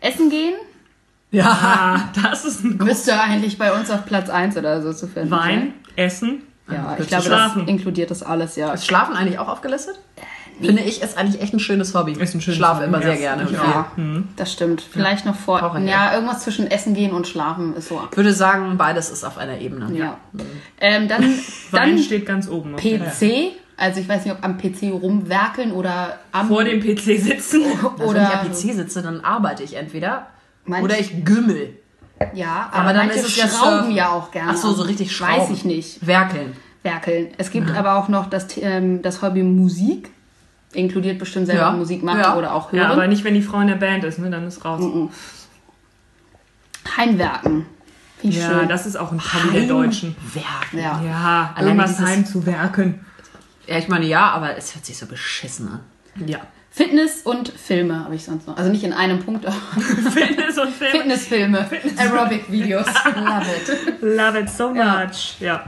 [0.00, 0.54] Essen gehen
[1.32, 1.46] Ja.
[1.46, 5.30] Ah, das ist ein müsste eigentlich bei uns auf Platz 1 oder so zu finden
[5.30, 6.42] Wein, Essen.
[6.68, 6.76] sein.
[6.76, 7.66] Ja, ich glaube, du das schlafen?
[7.68, 8.72] inkludiert das alles, ja.
[8.72, 9.98] Ist Schlafen eigentlich auch aufgelistet?
[10.60, 12.12] Finde ich, ist eigentlich echt ein schönes Hobby.
[12.12, 13.06] Ist ein schönes Schlafe Hobby, immer ja.
[13.08, 13.48] sehr gerne.
[13.52, 14.24] Ja, viel.
[14.36, 14.82] das stimmt.
[14.82, 15.62] Vielleicht noch vor.
[15.62, 18.00] Auch ein ja, irgendwas zwischen Essen gehen und Schlafen ist so.
[18.10, 19.92] Ich würde sagen, beides ist auf einer Ebene.
[19.96, 20.18] Ja.
[20.80, 21.22] Ähm, dann
[21.70, 22.76] Wein dann steht ganz oben.
[22.76, 23.52] PC.
[23.76, 27.62] Also ich weiß nicht, ob am PC rumwerkeln oder am Vor dem PC sitzen.
[27.76, 30.28] Also oder wenn ich am PC sitze, dann arbeite ich entweder
[30.64, 31.76] Manch- oder ich gümmel.
[32.32, 34.52] ja, Aber aber, dann manche ist es ja schrauben ja auch gerne.
[34.52, 35.42] Ach so, so richtig schrauben.
[35.42, 36.06] Weiß ich nicht.
[36.06, 36.56] Werkeln.
[36.82, 37.28] Werkeln.
[37.36, 40.10] Es gibt aber auch noch das, ähm, das Hobby Musik.
[40.76, 41.70] Inkludiert bestimmt selber Ja.
[41.72, 42.36] Musik machen Ja.
[42.36, 42.82] oder auch hören.
[42.82, 44.30] Ja, aber nicht, wenn die Frau in der Band ist, ne?
[44.30, 44.82] Dann ist raus.
[46.96, 47.66] Heimwerken.
[48.22, 48.68] Wie Ja, schön.
[48.68, 50.16] das ist auch ein Hobby der Deutschen.
[50.32, 50.78] Werken.
[50.78, 51.02] ja.
[51.04, 53.00] Ja, irgendwas dieses- heimzuwerken.
[53.66, 55.80] Ja, ich meine ja, aber es hört sich so beschissen an.
[56.26, 56.38] Ja.
[56.70, 58.56] Fitness und Filme habe ich sonst noch.
[58.56, 59.56] Also nicht in einem Punkt, aber
[60.12, 60.92] Fitness und Film.
[60.92, 62.86] Fitnessfilme, Aerobic-Videos.
[63.16, 64.02] Love it.
[64.02, 65.04] Love it so Ja.
[65.06, 65.36] much.
[65.40, 65.64] Ja.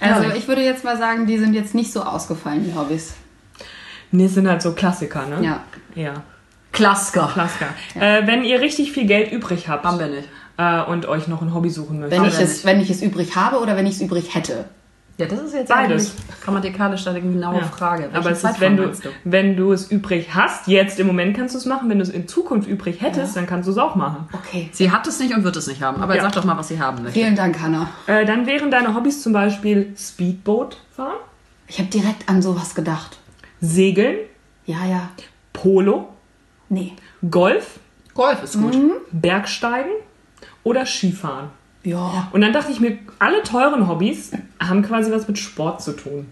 [0.00, 0.38] Also Herrlich.
[0.42, 3.14] ich würde jetzt mal sagen, die sind jetzt nicht so ausgefallen, die Hobbys.
[4.16, 5.44] Nee, sind halt so Klassiker, ne?
[5.44, 5.60] Ja.
[5.94, 6.14] Ja,
[6.72, 7.30] Klassiker.
[7.32, 7.66] Klassiker.
[7.98, 10.28] Äh, wenn ihr richtig viel Geld übrig habt Haben wir nicht.
[10.58, 12.18] äh, und euch noch ein Hobby suchen möchtet.
[12.20, 12.64] Wenn ich, es, nicht.
[12.64, 14.64] wenn ich es übrig habe oder wenn ich es übrig hätte.
[15.18, 16.12] Ja, das ist jetzt Beides.
[16.14, 17.64] eigentlich grammatikalisch eine genaue Ja.
[17.64, 18.02] Frage.
[18.02, 19.08] Welchen Aber es ist, wenn du, du?
[19.24, 21.88] wenn du es übrig hast, jetzt im Moment kannst du es machen.
[21.88, 24.28] Wenn du es in Zukunft übrig hättest, dann kannst du es auch machen.
[24.34, 24.68] Okay.
[24.72, 26.02] Sie hat es nicht und wird es nicht haben.
[26.02, 26.22] Aber Ja.
[26.22, 27.18] sag doch mal, was sie haben möchte.
[27.18, 27.88] Vielen Dank, Hannah.
[28.06, 31.16] Äh, dann wären deine Hobbys zum Beispiel Speedboat fahren,
[31.68, 33.16] Ich habe direkt an sowas gedacht.
[33.60, 34.18] Segeln,
[34.66, 35.10] Ja, ja.
[35.52, 36.08] Polo,
[36.68, 36.92] Nee.
[37.30, 37.78] Golf,
[38.14, 38.76] Golf ist gut.
[39.12, 39.92] Bergsteigen
[40.64, 41.50] oder Skifahren.
[41.84, 42.28] Ja.
[42.32, 46.26] Und dann dachte ich mir, alle teuren Hobbys haben quasi was mit Sport zu tun.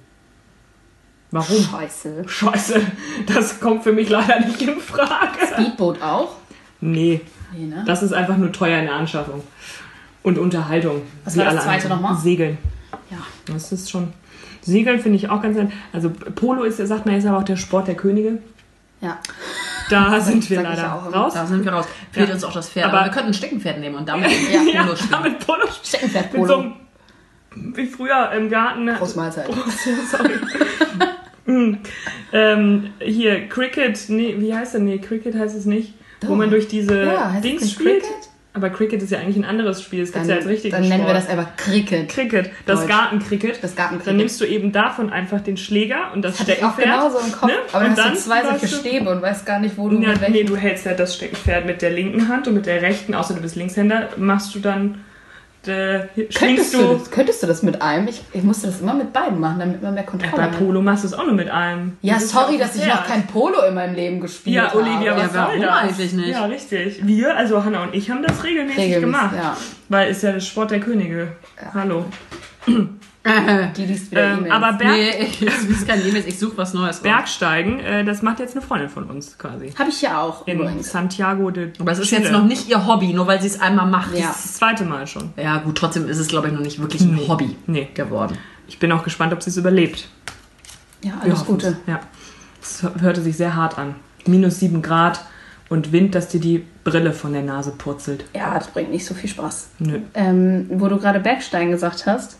[1.30, 1.56] Warum?
[1.62, 2.24] Scheiße.
[2.28, 2.80] Scheiße,
[3.26, 5.46] das kommt für mich leider nicht in Frage.
[5.52, 6.32] Speedboat auch?
[6.80, 7.20] Nee,
[7.56, 7.84] Nee, ne?
[7.86, 9.42] das ist einfach nur teuer in der Anschaffung.
[10.24, 11.02] Und Unterhaltung.
[11.24, 12.16] Was war das zweite nochmal?
[12.16, 12.58] Segeln.
[13.10, 13.18] Ja.
[13.46, 14.12] Das ist schon.
[14.64, 15.70] Segeln finde ich auch ganz nett.
[15.92, 18.38] Also Polo ist, sagt man, ist aber auch der Sport der Könige.
[19.00, 19.18] Ja.
[19.90, 21.34] Da sind wir leider raus.
[21.34, 21.86] Da sind wir raus.
[22.12, 22.34] Fehlt Ja.
[22.34, 22.86] uns auch das Pferd.
[22.86, 24.62] Aber- Aber, wir könnten ein Steckenpferd nehmen und damit Ja.
[24.62, 25.22] ja, Ja, spielen.
[25.22, 25.66] mit Polo.
[25.82, 26.46] Steckenpferd Mit Polo.
[26.46, 26.72] so einem,
[27.76, 28.86] wie früher im Garten.
[28.96, 29.46] Prost Mahlzeit.
[30.10, 30.32] Sorry.
[31.46, 31.76] Mm.
[32.32, 34.80] ähm, hier, Cricket, nee, wie heißt der?
[34.80, 35.92] Nee, Cricket heißt es nicht.
[36.22, 36.36] Wo Doch.
[36.36, 38.02] man durch diese Ja, Dings spielt.
[38.02, 38.28] Cricket?
[38.56, 40.00] Aber Cricket ist ja eigentlich ein anderes Spiel.
[40.02, 41.08] Das gibt Dann, ja als richtigen dann nennen Sport.
[41.08, 42.08] wir das einfach Cricket.
[42.08, 42.86] Cricket, das.
[42.86, 43.58] Gartencricket.
[43.62, 44.06] Das Gartencricket.
[44.06, 47.00] Dann nimmst du eben davon einfach den Schläger und das Hatte ich auch Steckenpferd.
[47.10, 47.48] genauso im Kopf.
[47.48, 47.54] ne?
[47.72, 50.10] Aber und dann hast du zwei solche Stäbe und weißt gar nicht, wo du Ja,
[50.10, 50.32] mit welchem...
[50.34, 53.34] nee, du hältst halt das Steckenpferd mit der linken Hand und mit der rechten, außer
[53.34, 55.04] du bist Linkshänder, machst du dann,
[55.68, 56.94] äh, Könntest schwingst du, du.
[56.98, 58.08] das, könntest du das mit einem?
[58.08, 60.58] Ich, ich musste das immer mit beiden machen, damit man mehr Ja, Kontrolle bei hat.
[60.58, 61.96] Polo machst du es auch nur mit einem.
[62.02, 64.78] Ja, Das sorry, dass ich noch kein Polo in meinem Leben gespielt Ja, habe.
[64.78, 65.70] Olivia, was Ja, soll das?
[65.70, 66.28] eigentlich nicht?
[66.28, 67.06] Ja, richtig.
[67.06, 69.34] Wir, also Hanna und ich, haben das regelmäßig, Regelmäßig, gemacht.
[69.36, 69.56] ja.
[69.88, 71.28] Weil ist ja der Sport der Könige.
[71.74, 72.04] Hallo.
[73.26, 74.54] Die liest wieder Ähm, E-Mails.
[74.54, 77.00] aber Berg, Nee, ich ist kein E-Mails, ich suche was Neues.
[77.00, 79.70] Bergsteigen, äh, das macht jetzt eine Freundin von uns quasi.
[79.78, 80.90] Habe ich ja auch In übrigens.
[80.90, 82.20] Santiago de Aber es ist Chile.
[82.22, 84.14] jetzt noch nicht ihr Hobby, nur weil sie es einmal macht.
[84.14, 84.26] Ja.
[84.26, 85.32] Das zweite Mal schon.
[85.38, 87.88] Ja, gut, trotzdem ist es, glaube ich, noch nicht wirklich ein Hobby Nee.
[87.94, 88.36] geworden.
[88.68, 90.06] Ich bin auch gespannt, ob sie es überlebt.
[91.02, 91.46] Ja, alles.
[91.46, 91.78] Gute.
[91.86, 92.00] Ja.
[92.62, 93.94] Es hörte sich sehr hart an.
[94.26, 95.24] Minus sieben Grad
[95.70, 98.24] und Wind, dass dir die Brille von der Nase purzelt.
[98.34, 99.68] Ja, das bringt nicht so viel Spaß.
[99.78, 100.00] Nö.
[100.14, 102.38] Ähm, wo du gerade Bergsteigen gesagt hast,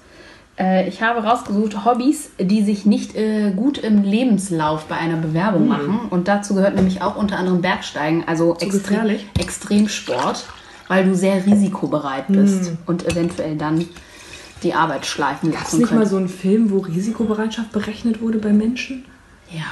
[0.58, 5.66] äh, ich habe rausgesucht Hobbys, die sich nicht äh, gut im Lebenslauf bei einer Bewerbung
[5.68, 6.00] machen.
[6.10, 9.26] Und dazu gehört nämlich auch unter anderem Bergsteigen, also extrem, gefährlich?
[9.38, 10.46] Extremsport,
[10.88, 13.84] weil du sehr risikobereit bist und eventuell dann
[14.62, 16.10] die Arbeit schleifen Gab es lassen nicht mal könntest.
[16.12, 19.04] so einen Film, wo Risikobereitschaft berechnet wurde bei Menschen?
[19.50, 19.64] Ja.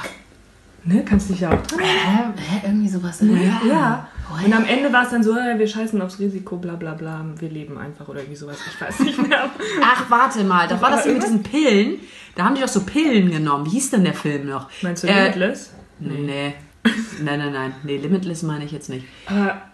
[0.85, 1.03] Ne?
[1.05, 1.79] Kannst du dich da auch dran?
[1.79, 2.23] Hä?
[2.35, 2.61] Hä?
[2.67, 3.21] Irgendwie sowas.
[3.21, 3.41] ne?
[3.67, 4.07] Ja.
[4.43, 7.25] Und am Ende war es dann so, äh, wir scheißen aufs Risiko, bla bla bla,
[7.37, 8.57] wir leben einfach oder irgendwie sowas.
[8.73, 9.49] Ich weiß nicht mehr.
[9.83, 11.95] Ach, warte mal, das war das hier mit diesen Pillen.
[12.35, 13.65] Da haben die doch so Pillen genommen.
[13.65, 14.69] Wie hieß denn der Film noch?
[14.81, 15.71] Meinst du Äh, Limitless?
[15.99, 16.55] Nee.
[17.21, 17.75] nein, nein, nein.
[17.83, 19.05] Nee, Limitless meine ich jetzt nicht.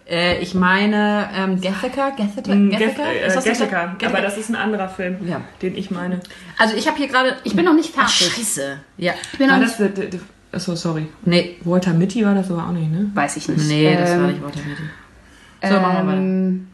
[0.08, 2.10] Äh, ich meine, ähm, Gethica?
[2.12, 2.54] Gethica?
[2.54, 3.02] mh, Gethica?
[3.04, 3.86] Geth- äh, Gattaca.
[3.86, 4.08] Gattaca?
[4.08, 5.42] Aber das ist ein anderer Film, Ja.
[5.62, 6.20] den ich meine.
[6.60, 7.38] Also ich habe hier gerade...
[7.46, 8.36] Ich bin noch nicht Ach, fertig.
[8.36, 8.78] scheiße.
[8.98, 9.14] Ja.
[9.32, 11.08] ich bin noch nicht, das achso, sorry.
[11.26, 11.58] Nee.
[11.64, 13.12] Walter Mitty war das aber auch nicht, ne?
[13.14, 13.68] weiß ich nicht.
[13.68, 14.84] Nee, das Ähm, war nicht Walter Mitty.
[15.62, 16.18] So, machen wir weiter.
[16.18, 16.68] Ähm,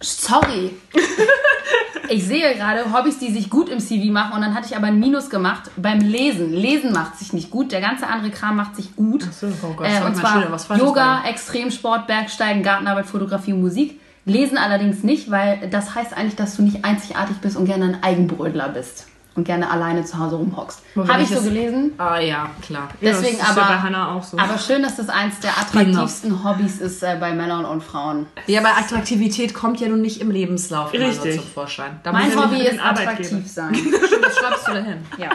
[0.00, 0.70] sorry.
[2.08, 4.86] ich sehe gerade Hobbys, die sich gut im CV machen und dann hatte ich aber
[4.86, 6.52] ein Minus gemacht beim Lesen.
[6.52, 9.26] Lesen macht sich nicht gut, der ganze andere Kram macht sich gut.
[9.28, 9.48] Ach so.
[9.62, 14.00] Oh Gott, äh, und mal zwar was Yoga, Extremsport, Bergsteigen, Gartenarbeit, Fotografie und Musik.
[14.24, 18.02] Lesen allerdings nicht, weil das heißt eigentlich, dass du nicht einzigartig bist und gerne ein
[18.04, 20.82] Eigenbrödler bist und gerne alleine zu Hause rumhockst.
[20.96, 21.92] Habe ich so gelesen.
[21.98, 22.88] Ah ja, klar.
[23.00, 24.38] Deswegen ja, das ist aber, ja bei Hannah auch so.
[24.38, 28.26] aber schön, dass das eins der attraktivsten Hobbys ist äh, bei Männern und Frauen.
[28.46, 31.36] Ja, aber Attraktivität kommt ja nun nicht im Lebenslauf immer Richtig.
[31.36, 32.00] zum Vorschein.
[32.02, 33.76] Da Mein Hobby ist attraktiv sein.
[34.22, 34.98] Das schreibst du dahin.
[35.18, 35.30] Ja.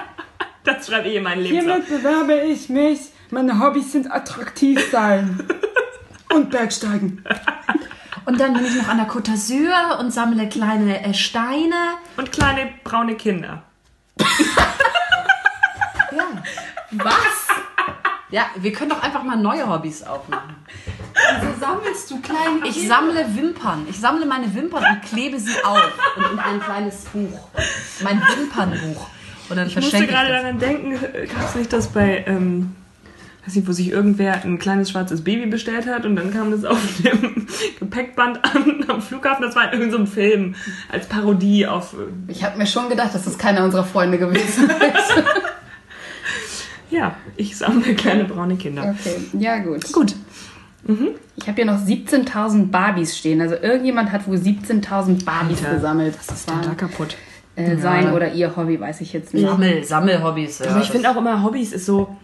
[0.64, 1.86] das schreibe ich in meinen Lebenslauf.
[1.86, 3.00] Hiermit bewerbe ich mich.
[3.32, 5.46] Meine Hobbys sind attraktiv sein.
[6.34, 7.24] Und Bergsteigen.
[8.26, 11.76] Und dann bin ich noch an der Côte d'Azur und sammle kleine äh, Steine.
[12.18, 13.64] Und kleine braune Kinder.
[16.92, 17.48] Was?
[18.30, 20.56] Ja, wir können doch einfach mal neue Hobbys aufmachen.
[21.40, 23.88] Wieso sammelst du kleine Ich sammle Wimpern.
[23.90, 25.92] Ich sammle meine Wimpern und klebe sie auf.
[26.16, 27.50] Und in ein kleines Buch.
[28.02, 29.08] Mein Wimpernbuch.
[29.50, 32.76] Und dann Ich musste gerade daran denken, gab es nicht das bei, ähm,
[33.48, 36.66] weiß nicht, wo sich irgendwer ein kleines schwarzes Baby bestellt hat und dann kam das
[36.66, 37.48] auf dem
[37.80, 39.44] Gepäckband an am Flughafen.
[39.44, 40.56] Das war in irgendeinem Film
[40.92, 41.94] als Parodie auf.
[41.94, 45.24] äh, Ich habe mir schon gedacht, dass das keiner unserer Freunde gewesen ist.
[46.90, 48.96] Ja, ich sammle kleine braune Kinder.
[49.00, 49.92] Okay, ja gut.
[49.92, 50.16] Gut.
[51.36, 53.42] Ich habe hier noch 17.000 Barbies stehen.
[53.42, 56.16] Also irgendjemand hat wohl 17.000 Barbies Alter, gesammelt.
[56.18, 57.18] Was ist denn da kaputt?
[57.58, 59.46] äh, sein oder ihr Hobby, weiß ich jetzt nicht.
[59.46, 60.60] Sammel, Sammelhobbys.
[60.60, 62.16] Ja, Aber ich finde auch immer, Hobbys ist so,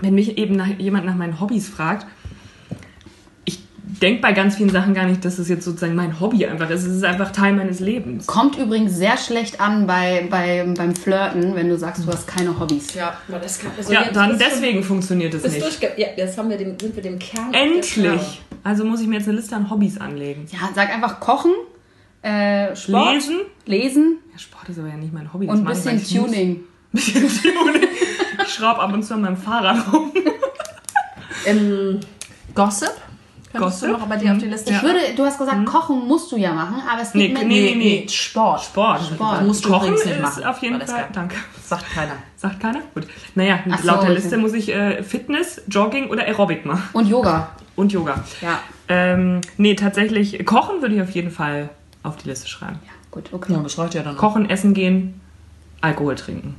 [0.00, 2.06] wenn mich eben nach, jemand nach meinen Hobbys fragt,
[3.44, 3.58] ich
[4.00, 6.84] denke bei ganz vielen Sachen gar nicht, dass es jetzt sozusagen mein Hobby einfach ist.
[6.84, 8.26] Es ist einfach Teil meines Lebens.
[8.26, 12.58] Kommt übrigens sehr schlecht an bei, bei, beim Flirten, wenn du sagst, du hast keine
[12.60, 12.94] Hobbys.
[12.94, 15.60] Ja, aber das kann, also Ja, dann deswegen funktioniert es nicht.
[15.62, 17.52] durchge ja, jetzt haben wir den, sind wir dem Kern.
[17.54, 18.42] Endlich!
[18.62, 20.44] Also muss ich mir jetzt eine Liste an Hobbys anlegen.
[20.52, 21.52] Ja, sag einfach kochen,
[22.22, 23.36] äh, Sport, Lesen.
[23.64, 25.46] lesen Ja, Sport ist aber ja nicht mein Hobby.
[25.46, 26.60] und ein das mache ich, bisschen weil ich Tuning.
[26.92, 27.04] muss.
[27.04, 27.87] Bisschen Tuning.
[28.48, 30.10] Ich schraube ab und zu an meinem Fahrrad rum.
[31.46, 32.00] Ähm,
[32.54, 32.88] Gossip?
[33.52, 33.88] Könntest Gossip?
[33.88, 36.36] du noch bei dir auf die Liste Ich würde, du hast gesagt, kochen musst du
[36.36, 38.06] ja machen, aber es Nee, geht mit nee, nee.
[38.08, 38.62] Sport.
[38.62, 39.02] Sport.
[39.04, 39.42] Sport.
[39.46, 40.44] Musst du Kochen ist machen.
[40.44, 41.08] auf jeden Fall.
[41.12, 41.36] Danke.
[41.62, 42.14] Sagt keiner.
[42.36, 42.80] Sagt keiner?
[42.94, 43.06] Gut.
[43.34, 44.14] Naja, Ach so, laut der okay.
[44.14, 46.88] Liste muss ich äh, Fitness, Jogging oder Aerobic machen.
[46.94, 47.50] Und Yoga.
[47.76, 48.24] Und Yoga.
[48.40, 48.60] Ja.
[48.88, 51.68] Ähm, nee, tatsächlich, Kochen würde ich auf jeden Fall
[52.02, 52.78] auf die Liste schreiben.
[52.86, 53.52] Ja, gut, okay.
[53.52, 54.16] Ja, das reicht ja dann.
[54.16, 55.20] Kochen, essen gehen,
[55.82, 56.56] Alkohol trinken.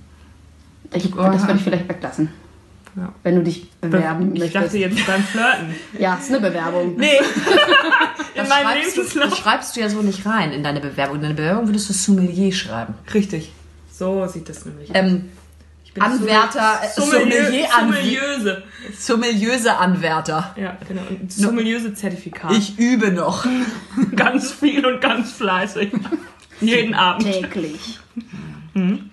[0.94, 2.30] Ich, das würde ich vielleicht weglassen.
[2.96, 3.14] Ja.
[3.24, 4.56] Wenn du dich bewerben ich möchtest.
[4.66, 5.76] dachte jetzt beim Flirten.
[6.00, 6.96] Ja, ist eine Bewerbung.
[6.98, 7.18] Nee.
[8.36, 11.18] In Das meinem schreibst, du, das schreibst du ja so nicht rein in deine Bewerbung.
[11.18, 12.94] In deine Bewerbung würdest du Sommelier schreiben.
[13.14, 13.52] Richtig.
[13.92, 14.96] So sieht das nämlich aus.
[14.96, 15.30] Ähm,
[15.84, 18.64] Ich bin Anwärter, äh, Sommelier, Sommelier, Sommeliöse.
[18.98, 20.56] Sommeliöse Anwärter.
[20.58, 21.02] Ja, genau.
[21.10, 22.52] Und Sommeliöse Zertifikat.
[22.54, 23.46] Ich übe noch.
[24.16, 25.92] ganz viel und ganz fleißig.
[26.62, 27.26] Jeden Abend.
[27.32, 28.00] Täglich.
[28.74, 29.10] Mhm.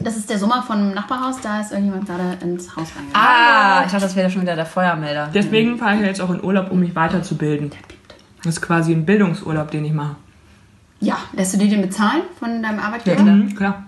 [0.00, 3.14] Das ist der Sommer vom Nachbarhaus, da ist irgendjemand gerade ins Haus reingegangen.
[3.14, 5.30] Ah, ich dachte, das wäre schon wieder der Feuermelder.
[5.34, 7.70] Deswegen fahre ich jetzt auch in Urlaub, um mich weiterzubilden.
[8.44, 10.16] Das ist quasi ein Bildungsurlaub, den ich mache.
[11.00, 13.22] Ja, lässt du dir den bezahlen von deinem Arbeitgeber?
[13.22, 13.84] Mhm, klar.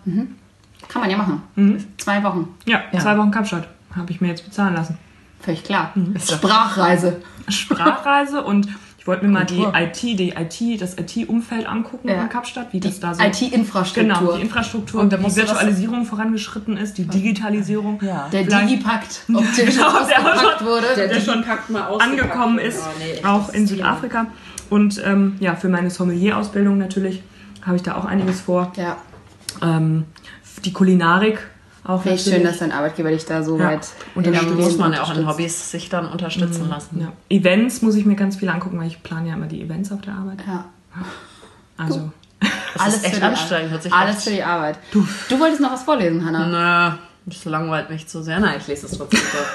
[0.89, 1.43] Kann man ja machen.
[1.99, 2.49] Zwei Wochen.
[2.67, 2.99] Ja, Ja.
[3.01, 4.99] zwei Wochen Kapstadt habe ich mir jetzt bezahlen lassen.
[5.41, 5.93] Völlig klar.
[5.95, 7.23] Doch- Sprachreise.
[7.49, 8.69] Sprachreise und
[9.01, 9.63] ich wollte mir mal die.
[9.63, 12.21] IT, die IT, das IT-Umfeld angucken Ja.
[12.23, 14.03] in Kapstadt, wie das da so IT-Infrastruktur.
[14.21, 17.99] Genau, die Infrastruktur, Und da die Virtualisierung vorangeschritten ist, die Digitalisierung.
[18.03, 18.29] Ja.
[18.31, 20.87] Der Digipakt, ob der schon Genau, der schon- wurde.
[21.09, 21.45] der schon
[21.99, 22.83] angekommen ist,
[23.25, 24.27] auch in Südafrika.
[24.69, 27.23] Und ähm, ja, für meine Sommelier-Ausbildung natürlich
[27.67, 28.71] habe ich da auch einiges vor.
[28.77, 28.97] ja,
[29.63, 30.05] Ähm,
[30.65, 31.39] die Kulinarik
[31.91, 33.65] auch finde ich schön, dass dein Arbeitgeber dich da so Ja.
[33.67, 35.29] weit dem muss man ja auch in unterstützt.
[35.29, 37.01] Hobbys sich dann unterstützen lassen.
[37.01, 37.13] ja.
[37.29, 40.01] Events muss ich mir ganz viel angucken, weil ich plane ja immer die Events auf
[40.01, 40.39] der Arbeit.
[40.47, 40.65] Ja.
[41.77, 43.71] Also, Das Alles ist echt für die anstrengend.
[43.71, 44.77] Hört sich Alles für die Arbeit.
[44.93, 46.47] Du, du wolltest noch was vorlesen, Hannah.
[46.47, 48.39] Na, das langweilt mich zu sehr.
[48.39, 49.41] Nein, ich lese es trotzdem vor.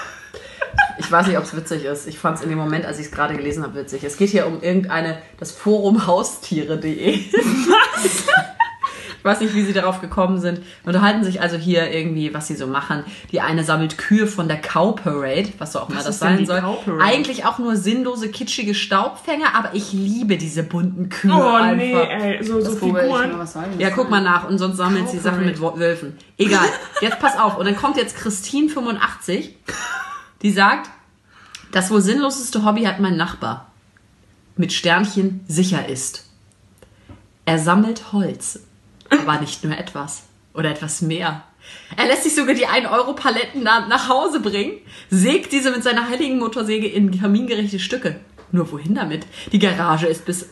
[0.98, 2.08] Ich weiß nicht, ob es witzig ist.
[2.08, 4.04] Ich fand es in dem Moment, als ich es gerade gelesen habe, witzig.
[4.06, 7.10] Es geht hier um irgendeine, das Forum Haustiere.de.
[7.15, 7.32] Ich
[9.25, 10.61] weiß nicht, wie sie darauf gekommen sind.
[10.85, 13.03] Unterhalten sich also hier irgendwie, was sie so machen.
[13.31, 16.21] Die eine sammelt Kühe von der Cow Parade, was so auch immer Was das ist
[16.21, 16.61] denn sein die soll.
[16.61, 17.03] Cow Parade?
[17.03, 21.75] Eigentlich auch nur sinnlose, kitschige Staubfänger, aber ich liebe diese bunten Kühe oh einfach.
[21.75, 23.31] nee, ey, so, so Das mal, Figuren.
[23.79, 26.17] Ja, das guck mal nach und sonst sammelt sie Sachen mit Wölfen.
[26.38, 26.67] Egal.
[27.01, 27.57] Jetzt pass auf.
[27.57, 29.49] Und dann kommt jetzt Christine85,
[30.43, 30.89] die sagt,
[31.71, 33.71] das wohl sinnloseste Hobby hat mein Nachbar.
[34.55, 36.25] Mit Sternchen sicher ist.
[37.45, 38.61] Er sammelt Holz.
[39.19, 40.23] Aber nicht nur etwas.
[40.54, 41.43] Oder etwas mehr.
[41.97, 46.88] Er lässt sich sogar die 1-Euro-Paletten nach, Hause bringen, sägt diese mit seiner heiligen Motorsäge
[46.88, 48.19] in kamingerechte Stücke.
[48.55, 49.25] Nur wohin damit?
[49.51, 50.43] Die Garage ist bis,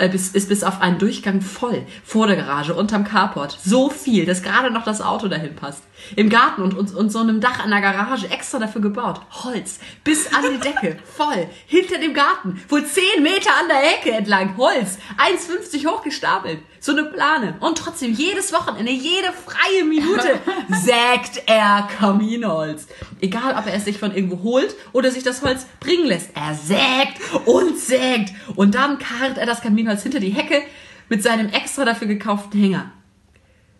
[0.00, 1.86] äh, bis, ist bis auf einen Durchgang voll.
[2.04, 3.56] Vor der Garage, unterm Carport.
[3.64, 5.84] So viel, dass gerade noch das Auto dahin passt.
[6.16, 9.20] Im Garten und, und, und so einem Dach an der Garage extra dafür gebaut.
[9.44, 9.78] Holz.
[10.02, 10.98] Bis an die Decke.
[11.16, 11.46] Voll.
[11.66, 12.60] Hinter dem Garten.
[12.68, 14.56] Wohl 10 Meter an der Hecke entlang.
[14.56, 14.98] Holz.
[15.18, 16.58] 1,50 hoch gestapelt.
[16.80, 17.54] So eine Plane.
[17.60, 20.40] Und trotzdem jedes Wochenende, jede freie Minute
[20.84, 22.88] sägt er Kaminholz.
[23.20, 26.30] Egal, ob er es sich von irgendwo holt oder sich das Holz bringen lässt.
[26.34, 27.20] Er sägt
[27.52, 28.32] und sägt.
[28.56, 30.62] Und dann karrt er das Kaminholz hinter die Hecke
[31.08, 32.90] mit seinem extra dafür gekauften Hänger.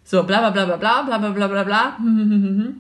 [0.05, 1.99] So, bla bla bla bla bla bla bla bla bla bla.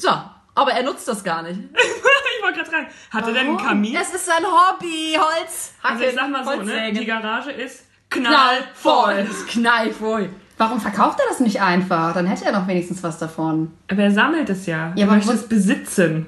[0.00, 0.10] So,
[0.54, 1.58] aber er nutzt das gar nicht.
[1.74, 3.96] ich wollte gerade fragen, hat er denn einen Kamin?
[3.96, 5.72] Es ist sein Hobby, Holz.
[5.82, 6.92] Also ich sag mal so, ne?
[6.92, 9.24] Die Garage ist knallvoll.
[9.24, 9.26] knallvoll.
[9.48, 10.30] Knallvoll.
[10.56, 12.14] Warum verkauft er das nicht einfach?
[12.14, 13.72] Dann hätte er doch wenigstens was davon.
[13.90, 14.92] Aber er sammelt es ja.
[14.94, 16.26] Ja, er möchte es besitzen.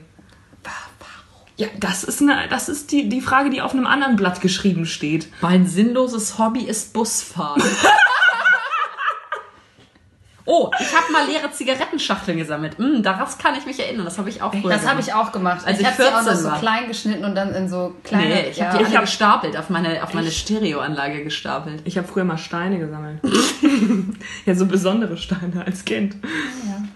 [1.61, 4.87] Ja, das ist, eine, das ist die, die Frage, die auf einem anderen Blatt geschrieben
[4.87, 5.29] steht.
[5.43, 7.63] Mein sinnloses Hobby ist Busfahren.
[10.47, 12.79] oh, ich habe mal leere Zigarettenschachteln gesammelt.
[12.79, 14.07] Mm, darauf kann ich mich erinnern.
[14.07, 15.09] Das habe ich auch früher Das habe gemacht.
[15.09, 15.67] ich auch gemacht.
[15.67, 16.59] Als ich ich habe sie auch noch 14 so war.
[16.61, 18.25] klein geschnitten und dann in so kleine.
[18.25, 18.79] Nee, ich habe ja.
[18.79, 21.83] die alle hab- gestapelt, auf meine, auf meine Stereoanlage gestapelt.
[21.85, 23.21] Ich habe früher mal Steine gesammelt.
[24.47, 26.17] ja, so besondere Steine als Kind.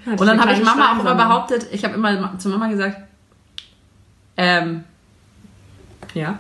[0.07, 0.13] Ja.
[0.13, 2.97] Und dann habe ich Mama auch immer behauptet, ich habe immer zu Mama gesagt,
[4.37, 4.85] ähm,
[6.15, 6.39] Ja.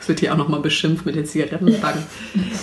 [0.00, 2.02] Es wird hier auch nochmal beschimpft mit den Zigarettenbacken.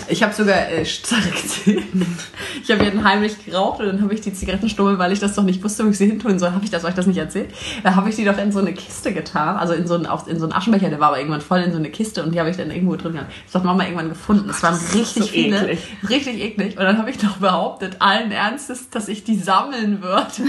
[0.08, 4.98] Ich habe sogar äh, Ich habe hier heimlich geraucht und dann habe ich die Zigarettenstummel,
[4.98, 6.84] weil ich das doch nicht wusste, wo ich sie hin tun soll, habe ich das
[6.84, 7.50] euch das nicht erzählt.
[7.84, 10.26] Da habe ich die doch in so eine Kiste getan, also in so einen, auf,
[10.26, 12.40] in so einen Aschenbecher, der war aber irgendwann voll in so eine Kiste und die
[12.40, 13.30] habe ich dann irgendwo drin gehabt.
[13.44, 14.48] Das hat Mama irgendwann gefunden.
[14.50, 15.78] Es waren richtig so viele, eklig.
[16.08, 16.78] richtig eklig.
[16.78, 20.32] Und dann habe ich noch behauptet, allen Ernstes, dass ich die sammeln würde.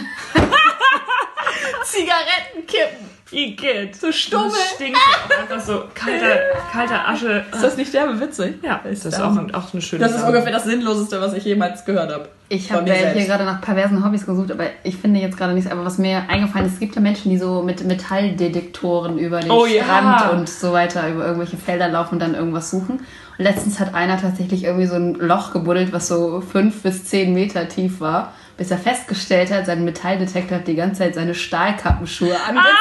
[1.84, 3.17] Zigarettenkippen.
[3.32, 3.96] Igitt.
[3.96, 4.50] So Stummel.
[4.50, 6.38] Das stinkt auch einfach so kalter,
[6.72, 7.44] kalter Asche.
[7.52, 8.56] Ist das nicht derbe witzig?
[8.62, 10.30] Ja, das ist auch, auch eine schöne Das ist Sache.
[10.32, 12.30] ungefähr das Sinnloseste, was ich jemals gehört habe.
[12.50, 15.54] Ich habe mir ja hier gerade nach perversen Hobbys gesucht, aber ich finde jetzt gerade
[15.54, 15.70] nichts.
[15.70, 19.52] Aber was mir eingefallen ist, es gibt ja Menschen, die so mit Metalldetektoren über den
[19.52, 19.84] Oh ja.
[19.84, 23.00] Strand und so weiter, über irgendwelche Felder laufen und dann irgendwas suchen.
[23.38, 27.34] Und letztens hat einer tatsächlich irgendwie so ein Loch gebuddelt, was so fünf bis zehn
[27.34, 32.34] Meter tief war, bis er festgestellt hat, sein Metalldetektor hat die ganze Zeit seine Stahlkappenschuhe
[32.48, 32.78] angezeigt.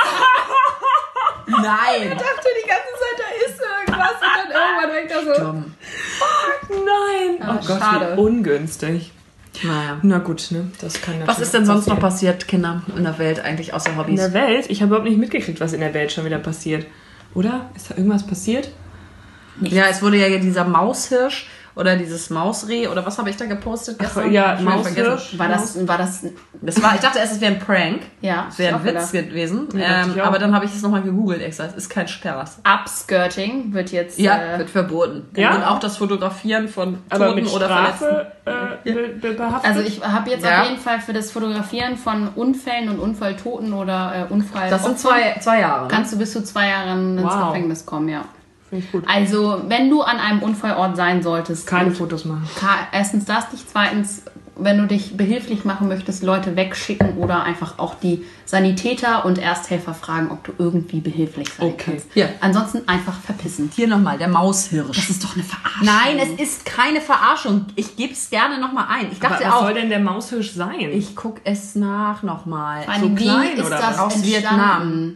[1.47, 2.11] Nein.
[2.11, 5.75] dachte die ganze Zeit, da ist irgendwas und dann irgendwann denkt er so, Dumm.
[6.71, 7.43] Nein.
[7.49, 8.17] Ah, oh Gott, schade.
[8.17, 9.13] wie ungünstig.
[9.63, 9.99] Naja.
[10.03, 10.71] Na gut, ne?
[10.81, 12.35] Das kann Was ist denn sonst noch passieren.
[12.37, 14.21] passiert, Kinder, in der Welt eigentlich außer In Hobbys?
[14.21, 14.67] der Welt?
[14.69, 16.87] Ich habe überhaupt nicht mitgekriegt, was in der Welt schon wieder passiert.
[17.35, 17.71] Oder?
[17.75, 18.71] Ist da irgendwas passiert?
[19.61, 23.99] Ja, es wurde ja dieser Maushirsch oder dieses Mausreh oder was habe ich da gepostet
[23.99, 24.33] gestern?
[24.33, 25.11] ja, schon vergessen.
[25.11, 25.39] Maushirsch.
[25.39, 26.25] war das, war das,
[26.63, 28.01] Das war, ich dachte erst, es wäre ein Prank.
[28.23, 29.29] ja, Es wäre ein Witz gedacht.
[29.29, 29.69] gewesen.
[29.69, 29.83] dachte
[30.15, 31.67] Ähm, aber dann habe ich es nochmal gegoogelt extra.
[31.67, 32.61] Es ist kein Spaß.
[32.67, 35.29] Upskirting wird jetzt, Ja, äh, wird verboten.
[35.37, 35.55] Ja?
[35.55, 38.05] Und auch das Fotografieren von Aber Toten mit oder Verletzten.
[38.43, 39.71] Strafe äh, be behaftet?
[39.71, 40.63] Also ich habe jetzt Ja.
[40.63, 44.99] auf jeden Fall für das Fotografieren von Unfällen und Unfalltoten oder äh, Unfall Das sind
[44.99, 45.83] zwei, zwei Jahre.
[45.83, 45.89] Ne?
[45.91, 47.49] kannst du bis zu zwei Jahren ins Wow.
[47.53, 48.23] Gefängnis kommen, ja.
[48.69, 49.05] Finde ich gut.
[49.07, 52.49] Also wenn du an einem Unfallort sein solltest, Keine Fotos machen.
[52.93, 54.23] erstens das nicht, zweitens,
[54.59, 59.93] wenn du dich behilflich machen möchtest, Leute wegschicken oder einfach auch die Sanitäter und Ersthelfer
[59.93, 61.83] fragen, ob du irgendwie behilflich sein Okay.
[61.93, 62.07] kannst.
[62.15, 62.31] Hier.
[62.41, 63.71] Ansonsten einfach verpissen.
[63.77, 64.97] Hier nochmal, der Maushirsch.
[64.97, 65.85] Das ist doch eine Verarschung.
[65.85, 67.67] Nein, es ist keine Verarschung.
[67.77, 69.13] Ich gebe es gerne nochmal ein.
[69.13, 70.91] Ich Aber dachte was auch, soll denn der Maushirsch sein?
[70.91, 72.87] ich gucke es nach nochmal.
[73.03, 73.99] Wie klein ist oder das was?
[73.99, 74.27] Aus entstanden?
[74.27, 75.15] Vietnam.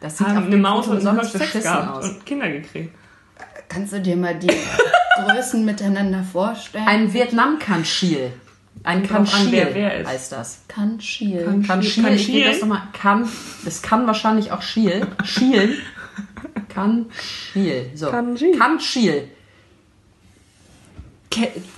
[0.00, 2.08] Das sieht haben auf eine Maus und einen verschissen gehabt aus.
[2.10, 2.94] und Kinder gekriegt.
[3.68, 4.46] Kannst du dir mal die
[5.16, 6.86] Größen miteinander vorstellen?
[6.86, 8.32] Ein Vietnam-Kanschil.
[8.84, 10.08] Ein Kanschil wer wer ist.
[10.08, 10.60] heißt das.
[10.68, 11.42] Kanschil.
[11.44, 12.44] Kanschil, Kan- ich Kanschil?
[12.44, 12.82] das nochmal.
[12.92, 13.28] Kann,
[13.64, 15.06] das kann wahrscheinlich auch Schiel.
[15.24, 15.78] Schiel.
[16.68, 17.90] Kanschil.
[17.94, 18.10] So.
[18.10, 18.56] Kanschil.
[18.58, 19.28] Kanschil.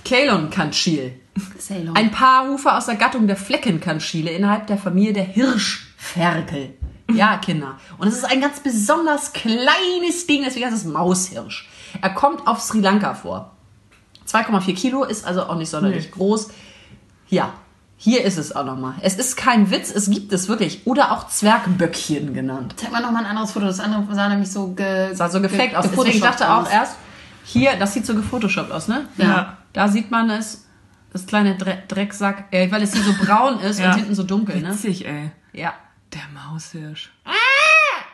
[0.05, 1.13] Kalon Kanschil.
[1.57, 1.95] Ceylon.
[1.95, 6.73] Ein Paarhufer aus der Gattung der Fleckenkanschile innerhalb der Familie der Hirschferkel.
[7.13, 7.77] Ja, Kinder.
[7.97, 11.67] Und es ist ein ganz besonders kleines Ding, deswegen heißt es Maushirsch.
[12.01, 13.51] Er kommt auf Sri Lanka vor.
[14.27, 16.49] 2,4 Kilo ist also auch nicht sonderlich groß.
[17.29, 17.53] Ja,
[17.97, 18.93] hier ist es auch nochmal.
[19.01, 20.85] Es ist kein Witz, es gibt es wirklich.
[20.85, 22.75] Oder auch Zwergböckchen genannt.
[22.77, 23.65] Zeig mal nochmal ein anderes Foto.
[23.65, 25.85] Das andere sah nämlich so ge Sah so gefaked aus.
[25.89, 26.95] Deswegen ich dachte auch erst,
[27.43, 29.07] hier, das sieht so gefotoshoppt aus, ne?
[29.17, 29.57] Ja.
[29.73, 30.65] Da sieht man es,
[31.11, 33.89] das kleine Dre Drecksack, äh, weil es hier so braun ist Ja.
[33.91, 34.69] und hinten so dunkel, ne?
[34.69, 35.31] Witzig, ey.
[35.53, 35.73] Ja.
[36.13, 37.11] Der Maushirsch.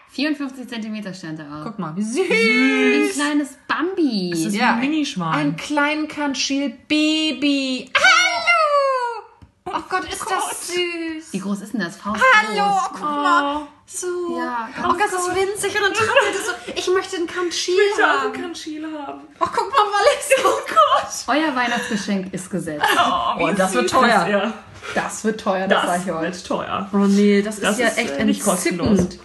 [0.09, 1.63] 54 Zentimeter stand da aus.
[1.65, 2.21] Guck mal, wie süß.
[2.29, 4.29] Ein kleines Bambi.
[4.31, 5.33] Das ist Ja, ein Minischwein.
[5.33, 7.91] Ein kleinen Kanschil Baby.
[7.93, 9.25] Hallo!
[9.65, 11.33] Oh Gott, ist das süß.
[11.33, 11.97] Wie groß ist denn das?
[11.97, 12.89] Faust Hallo, groß.
[12.93, 13.67] guck mal.
[13.87, 14.37] So.
[14.39, 15.93] Ja, oh Gott, das ist winzig und dann
[16.35, 18.33] es so, ich möchte einen Kanschil haben.
[18.33, 19.21] Kanschil haben.
[19.39, 20.31] Oh, guck mal, Wallace.
[20.45, 21.35] Oh Gott.
[21.35, 22.85] Euer Weihnachtsgeschenk ist gesetzt.
[22.97, 24.21] Oh, wie das wird süß teuer.
[24.23, 24.53] ist er.
[24.93, 26.21] Das wird teuer, das, Das ich euch.
[26.21, 26.89] wird teuer.
[26.93, 28.87] Oh nee, das, Das ist ja ist, echt äh, nicht kostenlos.
[28.99, 29.19] entzückend.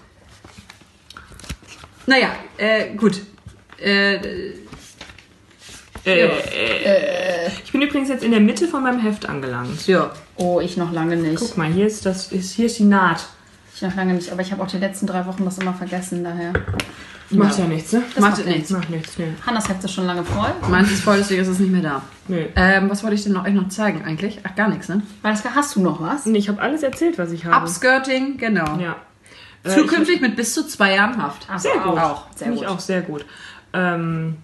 [2.06, 3.20] Naja, äh, gut.
[3.78, 4.14] Äh,
[6.06, 9.86] Äh, äh, ich bin übrigens jetzt in der Mitte von meinem Heft angelangt.
[9.86, 10.10] ja.
[10.36, 11.38] Oh, ich noch lange nicht.
[11.38, 13.26] Guck mal, hier ist das, ist, hier ist die Naht.
[13.74, 16.24] Ich noch lange nicht, aber ich habe auch die letzten drei Wochen das immer vergessen,
[16.24, 16.54] daher.
[17.30, 18.02] Macht ja nichts, ne?
[18.14, 18.70] Das macht macht nichts.
[18.70, 19.34] Macht nichts, ne?
[19.46, 20.52] Hannas Heft ist schon lange voll.
[20.68, 22.02] Meins ist voll, deswegen ist es nicht mehr da.
[22.28, 22.46] Nö.
[22.56, 24.40] Ähm, was wollte ich denn noch, euch noch zeigen eigentlich?
[24.42, 25.02] Ach, gar nichts, ne?
[25.22, 26.26] Weil das hast du noch was?
[26.26, 27.64] Nee, ich habe alles erzählt, was ich habe.
[27.64, 28.78] Upskirting, genau.
[28.78, 28.96] Ja.
[29.62, 31.46] Äh, Zukünftig mit bis zu zwei Jahren Haft.
[31.50, 31.98] Ach, Sehr gut.
[31.98, 32.26] Auch.
[32.34, 32.62] Sehr Finde gut.
[32.64, 33.24] ich auch sehr gut.
[33.72, 34.36] Ähm,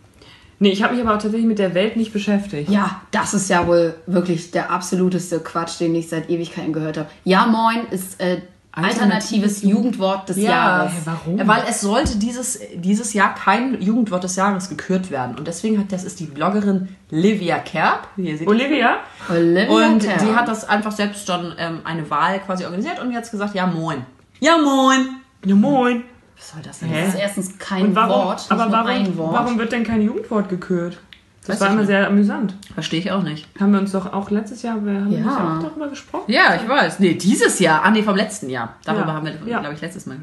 [0.59, 2.71] nee, ich habe mich aber auch tatsächlich mit der Welt nicht beschäftigt.
[2.71, 7.09] Ja, das ist ja wohl wirklich der absoluteste Quatsch, den ich seit Ewigkeiten gehört habe.
[7.25, 8.43] Ja, moin ist äh,
[8.77, 10.93] alternatives Jugendwort des Jahres.
[10.93, 11.49] Hä, warum?
[11.49, 15.37] Weil es sollte dieses, dieses Jahr kein Jugendwort des Jahres gekürt werden.
[15.37, 18.09] Und deswegen hat das ist die Bloggerin Livia Kerb.
[18.17, 18.97] Hier seht ihr Olivia?
[19.29, 20.19] Olivia Und Kerr.
[20.19, 23.67] die hat das einfach selbst dann ähm, eine Wahl quasi organisiert und jetzt gesagt, ja
[23.67, 24.05] moin.
[24.41, 25.07] Ja moin.
[25.45, 26.05] Ja, moin.
[26.37, 26.89] Was soll das denn?
[26.91, 27.05] Hä?
[27.05, 29.33] Das ist erstens kein warum, Wort, aber warum, Wort.
[29.33, 30.99] warum wird denn kein Jugendwort gekürt?
[31.47, 31.87] Das Weiß war immer nicht.
[31.89, 32.55] sehr amüsant.
[32.75, 33.47] Verstehe ich auch nicht.
[33.61, 35.19] Haben wir uns doch auch letztes Jahr, wir haben Ja.
[35.19, 36.25] nicht auch darüber gesprochen?
[36.33, 36.99] Ja, ich weiß.
[36.99, 37.83] Nee, dieses Jahr.
[37.85, 38.75] Ah, nee, vom letzten Jahr.
[38.85, 39.13] Darüber Ja.
[39.15, 39.61] haben wir, Ja.
[39.61, 40.19] glaube ich, letztes Mal.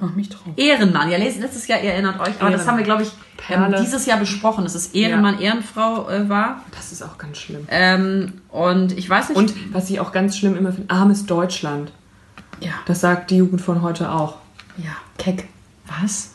[0.00, 0.42] Mach mich drauf.
[0.56, 1.08] Ehrenmann.
[1.08, 2.66] Ja, letztes Jahr, ihr erinnert euch, aber das Ehrenmann.
[2.66, 3.12] haben wir, glaube ich,
[3.48, 6.62] ähm, dieses Jahr besprochen, dass es Ehrenmann, Ehrenfrau äh, war.
[6.72, 7.64] Das ist auch ganz schlimm.
[7.70, 9.38] Ähm, und ich weiß nicht.
[9.38, 11.92] Und was ich auch ganz schlimm immer finde, armes Deutschland.
[12.60, 14.34] Ja, Das sagt die Jugend von heute auch.
[14.78, 15.48] ja, keck.
[16.02, 16.32] was?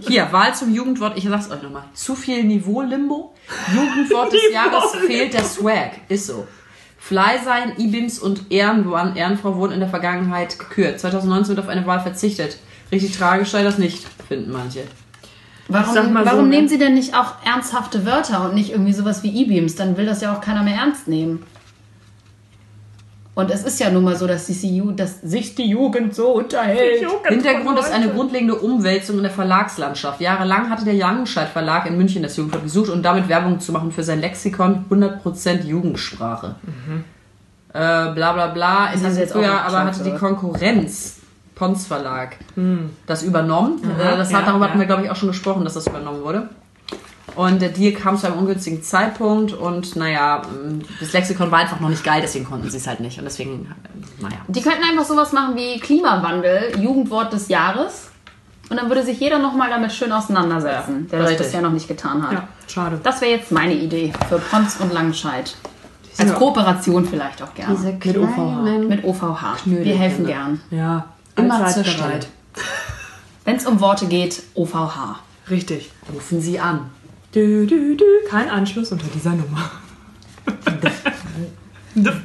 [0.00, 1.16] Hier, Wahl zum Jugendwort.
[1.16, 1.84] Ich sag's euch nochmal.
[1.94, 3.34] Zu viel Niveau-Limbo.
[3.74, 5.92] Jugendwort des Jahres fehlt der Swag.
[6.08, 6.46] Ist so.
[6.98, 10.98] Fly sein, Ibims und Ehrenmann, Ehrenfrau wurden in der Vergangenheit gekürt.
[10.98, 12.56] 2019 wird auf eine Wahl verzichtet.
[12.90, 14.84] Richtig tragisch sei das nicht, finden manche.
[15.68, 16.56] Warum, mal so, warum ne?
[16.56, 19.74] nehmen sie denn nicht auch ernsthafte Wörter und nicht irgendwie sowas wie E-Beams?
[19.74, 21.44] Dann will das ja auch keiner mehr ernst nehmen.
[23.36, 26.28] Und es ist ja nun mal so, dass sich die, dass sich die Jugend so
[26.34, 27.04] unterhält.
[27.26, 30.20] Hintergrund ist eine grundlegende Umwälzung in der Verlagslandschaft.
[30.20, 33.90] Jahrelang hatte der Langenscheidt Verlag in München das Jugendwort gesucht, um damit Werbung zu machen
[33.90, 36.54] für sein Lexikon 100% Jugendsprache.
[37.72, 38.92] Äh, bla bla bla.
[38.94, 41.16] Es hatte jetzt auch früher aber hatte die Konkurrenz,
[41.56, 42.36] Pons Verlag,
[43.06, 43.82] das übernommen.
[43.98, 44.80] äh, das ja, hat, darüber hatten ja.
[44.80, 46.48] wir, glaube ich, auch schon gesprochen, dass das übernommen wurde.
[47.36, 50.42] Und der Deal kam zu einem ungünstigen Zeitpunkt und naja,
[51.00, 53.18] das Lexikon war einfach noch nicht geil, deswegen konnten sie es halt nicht.
[53.18, 54.36] Und deswegen, äh, naja.
[54.48, 58.10] Die könnten einfach sowas machen wie Klimawandel, Jugendwort des Jahres.
[58.70, 61.46] Und dann würde sich jeder nochmal damit schön auseinandersetzen, der das richtig.
[61.46, 62.32] bisher noch nicht getan hat.
[62.32, 62.98] Ja, schade.
[63.02, 65.54] Das wäre jetzt meine Idee für Pons und Langenscheid.
[66.16, 66.34] Als Ja.
[66.36, 67.74] Kooperation vielleicht auch gerne.
[67.76, 68.62] Mit OVH.
[68.88, 69.56] Mit OVH.
[69.64, 70.60] Wir helfen gern.
[70.70, 71.06] Ja,
[71.36, 71.86] Immer zur bereit.
[71.94, 72.20] Stelle.
[73.44, 75.18] Wenn es um Worte geht, OVH.
[75.50, 75.90] Richtig.
[76.14, 76.90] Rufen Sie an.
[77.34, 78.28] Dü, dü, dü.
[78.30, 79.70] Kein Anschluss unter dieser Nummer.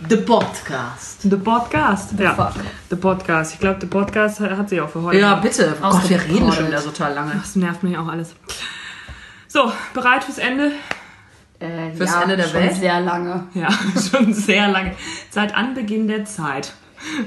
[0.09, 1.21] The Podcast.
[1.21, 2.13] The Podcast.
[2.19, 2.35] ja.
[2.35, 2.63] fuck.
[2.89, 3.53] The Podcast.
[3.53, 5.19] Ich glaube, The Podcast hat sie auch für heute.
[5.19, 5.75] Ja, bitte.
[5.81, 7.33] Oh Gott, wir reden schon wieder so total lange.
[7.33, 8.35] Das nervt mich auch alles.
[9.47, 10.73] So, bereit fürs Ende?
[11.59, 12.75] Äh, Fürs ja, Ende der schon Welt?
[12.75, 13.47] sehr lange.
[13.55, 13.69] Ja,
[14.11, 14.95] schon sehr lange.
[15.31, 16.73] Seit Anbeginn der Zeit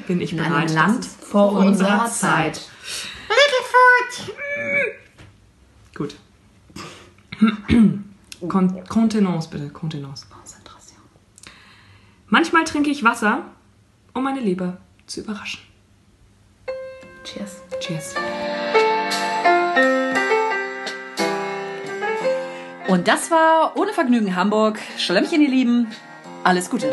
[0.07, 0.73] bin ich einem bereit.
[0.73, 2.55] Land Vor unserer unserer Zeit.
[2.55, 2.61] Zeit.
[5.97, 6.15] Gut.
[8.49, 10.27] Kon Kontenance bitte, Kontenance.
[10.29, 11.01] Konzentration.
[12.29, 13.45] Manchmal trinke ich Wasser,
[14.15, 15.61] um meine Leber zu überraschen.
[17.25, 17.63] Cheers.
[17.81, 18.15] Cheers.
[22.89, 24.79] Und das war Ohne Vergnügen Hamburg.
[24.99, 25.87] Schlemmchen, ihr Lieben.
[26.45, 26.93] Alles Gute.